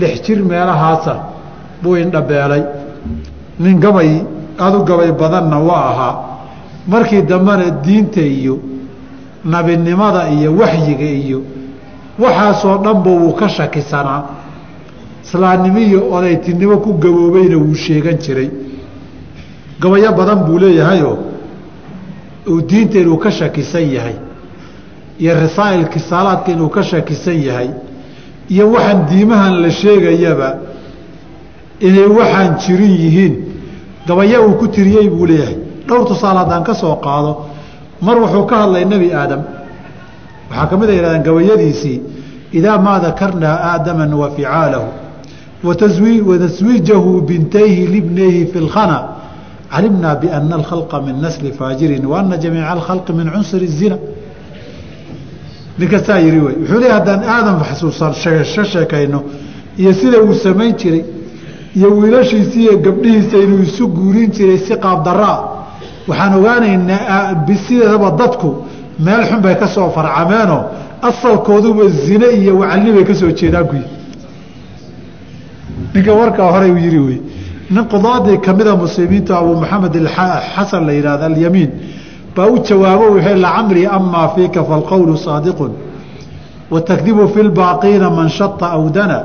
[0.00, 1.14] lix jir meelahaasa
[1.82, 2.62] buu indhabeelay
[3.62, 4.10] nin gabay
[4.58, 6.14] aada u gabay badanna waa ahaa.
[6.88, 8.54] Markii dambena diinta iyo
[9.44, 11.38] nabinimada iyo waxyiga iyo
[12.18, 14.22] waxaasoo dhanba wuu ka shakisanaa.
[15.24, 18.48] Islaamnimo iyo odaytinimo ku gaboobayna wuu sheegan jiray
[19.80, 21.16] gabayo badan buu leeyahayoo
[22.50, 24.16] uu diinta inuu ka shakisan yahay
[25.18, 27.70] iyo rasaa'il kisaalaadka inuu ka shakisan yahay
[28.48, 30.48] iyo waxaan diimahan la sheegayaba
[31.80, 33.34] inay waxaan jirin yihiin.
[34.06, 35.56] Gabaya uu ku tiriyey buu leeyahay.
[35.86, 37.32] Dhowr tusaale haddaan ka soo qaado
[38.02, 39.42] mar wuxuu ka hadlay nebi aadam.
[40.50, 42.00] Waxaa ka mid a yihahdeen gabayadiisii
[42.58, 44.88] idaa maa dakarnaa aadama wa ficaalahu
[46.26, 48.98] wataswiijahu bintayhi libnayhi fi lkhana
[49.72, 53.96] calimnaa biana alkhalqa min nasli faajirin wa ana jamiica alkhalqi min cunsuri الzina
[55.78, 58.12] ninkasaa yihi wey wuxuu leeya haddaan aadam xasuusan
[58.56, 59.20] ka sheekayno
[59.78, 61.04] iyo sida uu samayn jiray
[61.76, 65.38] iyo wiilashiisa iyo gabdhihiisa inuu isu guurin jiray si qaabdaraa
[66.08, 68.48] waxaan ogaanaynaa sideedaba dadku
[68.98, 70.62] meel xun bay ka farcameenoo
[71.02, 73.76] asalkooduba zine iyo wacalli bay ka jeedaan ku
[75.94, 77.20] ninka warkaa hore uu yihi wey
[77.70, 79.94] nin qudaadii kamida muslimiinta abuu maxamed
[80.54, 81.70] xasan la yihahdo alyamiin
[82.36, 85.72] baa u jawaabo wuxuu lacamrii amaa fiika falqowlu saadiqun
[86.70, 89.18] watakdibu fi lbaaqiina man shata awdana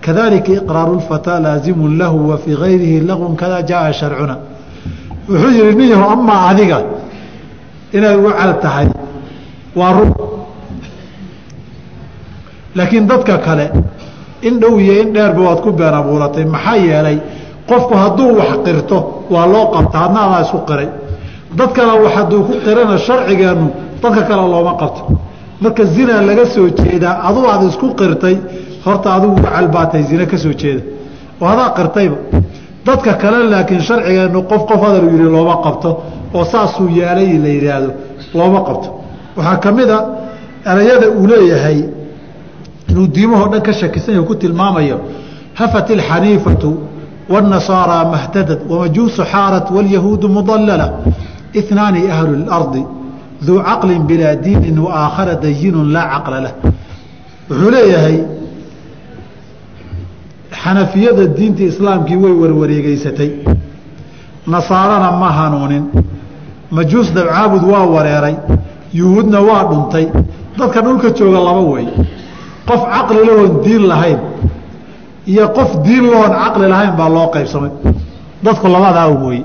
[0.00, 4.36] kadalika iqraaru lfataa laazimun lahu wa gayrihi laqun kada jaaa sharcuna.
[5.28, 6.78] Wuxuu yihi nin amaa adiga
[7.92, 8.88] inaad ugu cal tahay
[9.76, 10.10] waa run.
[12.74, 13.70] Laakiin dadka kale
[14.42, 17.18] in iyo in waad ku been abuuratay maxaa yeelay
[17.68, 18.98] qofku hadduu wax qirto
[19.34, 20.88] waa loo qabta hadna adaa isku qiray.
[21.58, 23.66] Dad kale hadduu ku qirana sharcigeennu
[24.02, 25.02] dadka kale looma qabto.
[25.62, 28.36] Marka zina laga soo jeedaa aduu aad isku qirtay
[28.84, 29.86] horta adigu wacal baa
[30.30, 30.82] ka soo jeeda.
[31.40, 32.16] Oo hadaa qirtayba.
[32.86, 35.90] Dadka kale laakiin sharcigeennu qof qof hadal yihi looma qabto
[36.34, 37.90] oo saasuu yeelay la yidhaahdo
[38.34, 38.88] looma qabto.
[39.36, 39.98] Waxaa ka mid a
[40.70, 41.78] erayada uu leeyahay
[42.90, 44.96] inuu diimahoo dhan ka shakisan ku tilmaamayo
[45.54, 46.70] hafat ilxaniifatu
[47.33, 50.87] wاnasaaraa mahtadad wamajuusu xaarat wاlyahuudu mudalala
[51.59, 52.83] inaani ahlu اlardi
[53.47, 56.53] duu caqli bilaa diinin waaakhara dayinu laa caqla lah
[57.49, 58.17] wuxuu leeyahay
[60.63, 63.29] xanafiyada diinta islaamkii way warwareegeysatay
[64.53, 65.83] nasaarana ma hanuunin
[66.77, 68.35] majuus dabcaabud waa wareeray
[68.99, 70.05] yuhuudna waa dhuntay
[70.59, 71.85] dadka dhulka jooga laba wey
[72.69, 74.19] qof caqli lahoon diin lahayn
[75.26, 77.70] iyo qof diin lahoon caqli lahayn baa loo qaybsamay.
[78.44, 79.44] Dadku labadaa wey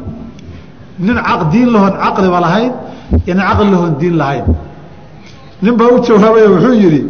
[1.00, 1.18] nin
[1.52, 2.72] diin lahoon caqliba lahayn
[3.26, 4.46] iyo nin caqli lahoon diin lahayn.
[5.62, 7.02] Nin baa u jawaabay wuxuu yidhi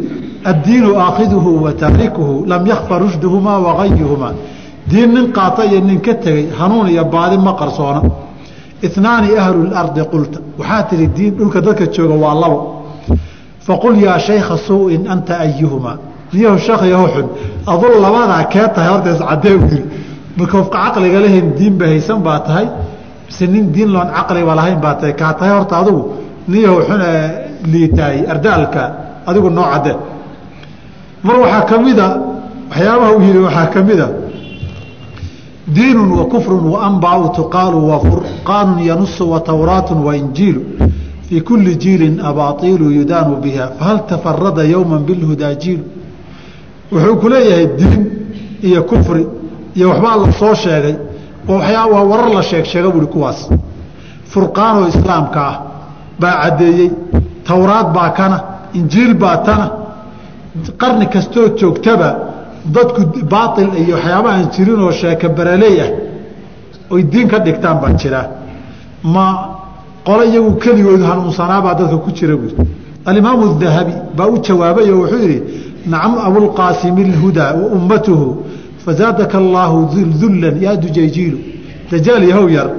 [0.44, 4.34] addiinu aakhiduhu wa taarikuhu lam yakfa rushduhumaa wagayuhumaa
[4.90, 8.02] diin nin qaata iyo nin ka tegey hanuun iyo baadi ma qarsoona.
[8.82, 10.38] Inaani ahlu lardi qulta.
[10.58, 12.58] Waxaa tihi diin dhulka dadka jooga waa labo
[13.66, 17.26] faqul yaa shaykha suuin anta ayuhumaa niyahu sheekh yaho xun
[17.66, 19.84] aduu labadaa kee tahay horta iscadee u yiri
[20.36, 22.68] marka qofka caqliga lahayn diinba haysan baa tahay.
[23.26, 25.14] Mise nin diin loon caqliba lahayn baa tahay.
[25.14, 26.02] Kaa tahay horta adigu
[26.48, 27.28] niyahu xun ee
[27.72, 28.82] liitaay ardaalka
[29.26, 29.66] adigu noo
[31.22, 32.06] mar waxaa ka mida
[32.70, 34.08] waxyaabaha uu yihi waxaa ka mida.
[35.68, 40.62] Diinu wa kufru waanbau tuqaalu wa furqaanu yanusu wa tawraatu wainjiilu
[41.28, 43.66] fii kuli jiilin abaaiilu yudaanu biha.
[43.78, 45.84] Fahal tafarada yowma bilhudaa jiilu
[46.92, 48.02] wuxuu ku leeyahay diin
[48.68, 49.26] iyo kufri
[49.76, 50.94] iyo waxbaa la soo sheegay
[51.48, 53.40] oo waxyaa waa warar la sheeg sheega buui kuwaas.
[54.32, 55.56] Furqaanoo islaamka ah
[56.20, 56.90] baa caddeeyey
[57.48, 58.36] towraad baa kana
[58.78, 59.66] injiil baa tana.
[60.80, 62.08] Qarni kastoo joogtaba
[62.74, 63.00] dadku
[63.32, 65.90] baail iyo waxyaaba aan jirin oo sheeke baraley ah
[66.94, 68.26] oy diin ka dhigtaan baa jiraa
[69.14, 69.24] ma
[70.06, 72.52] qole iyagu keligoodu hanuunsanaabaa dadka ku jira buui
[73.08, 75.38] alimaamu dahabi baa u jawaabay oo wuxuu yidhi
[75.86, 78.26] nacam abulqaasimi اlhudaa wa ummatuhu
[78.84, 79.78] fazaadaka allaahu
[80.20, 81.38] dullan yaa dujayjiilu
[81.90, 82.70] dajaal yahow yar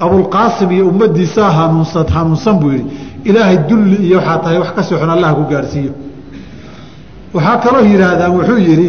[0.00, 2.86] abulqaasim iyo ummadiisaa hanuunsan hanuunsan buu yidhi
[3.24, 5.92] ilaahay dulli iyo waxaa tahay wax ka sii xun allah ku gaarhsiiyo
[7.34, 8.88] waxaa kaloo yidhaahdaan wuxuu yidhi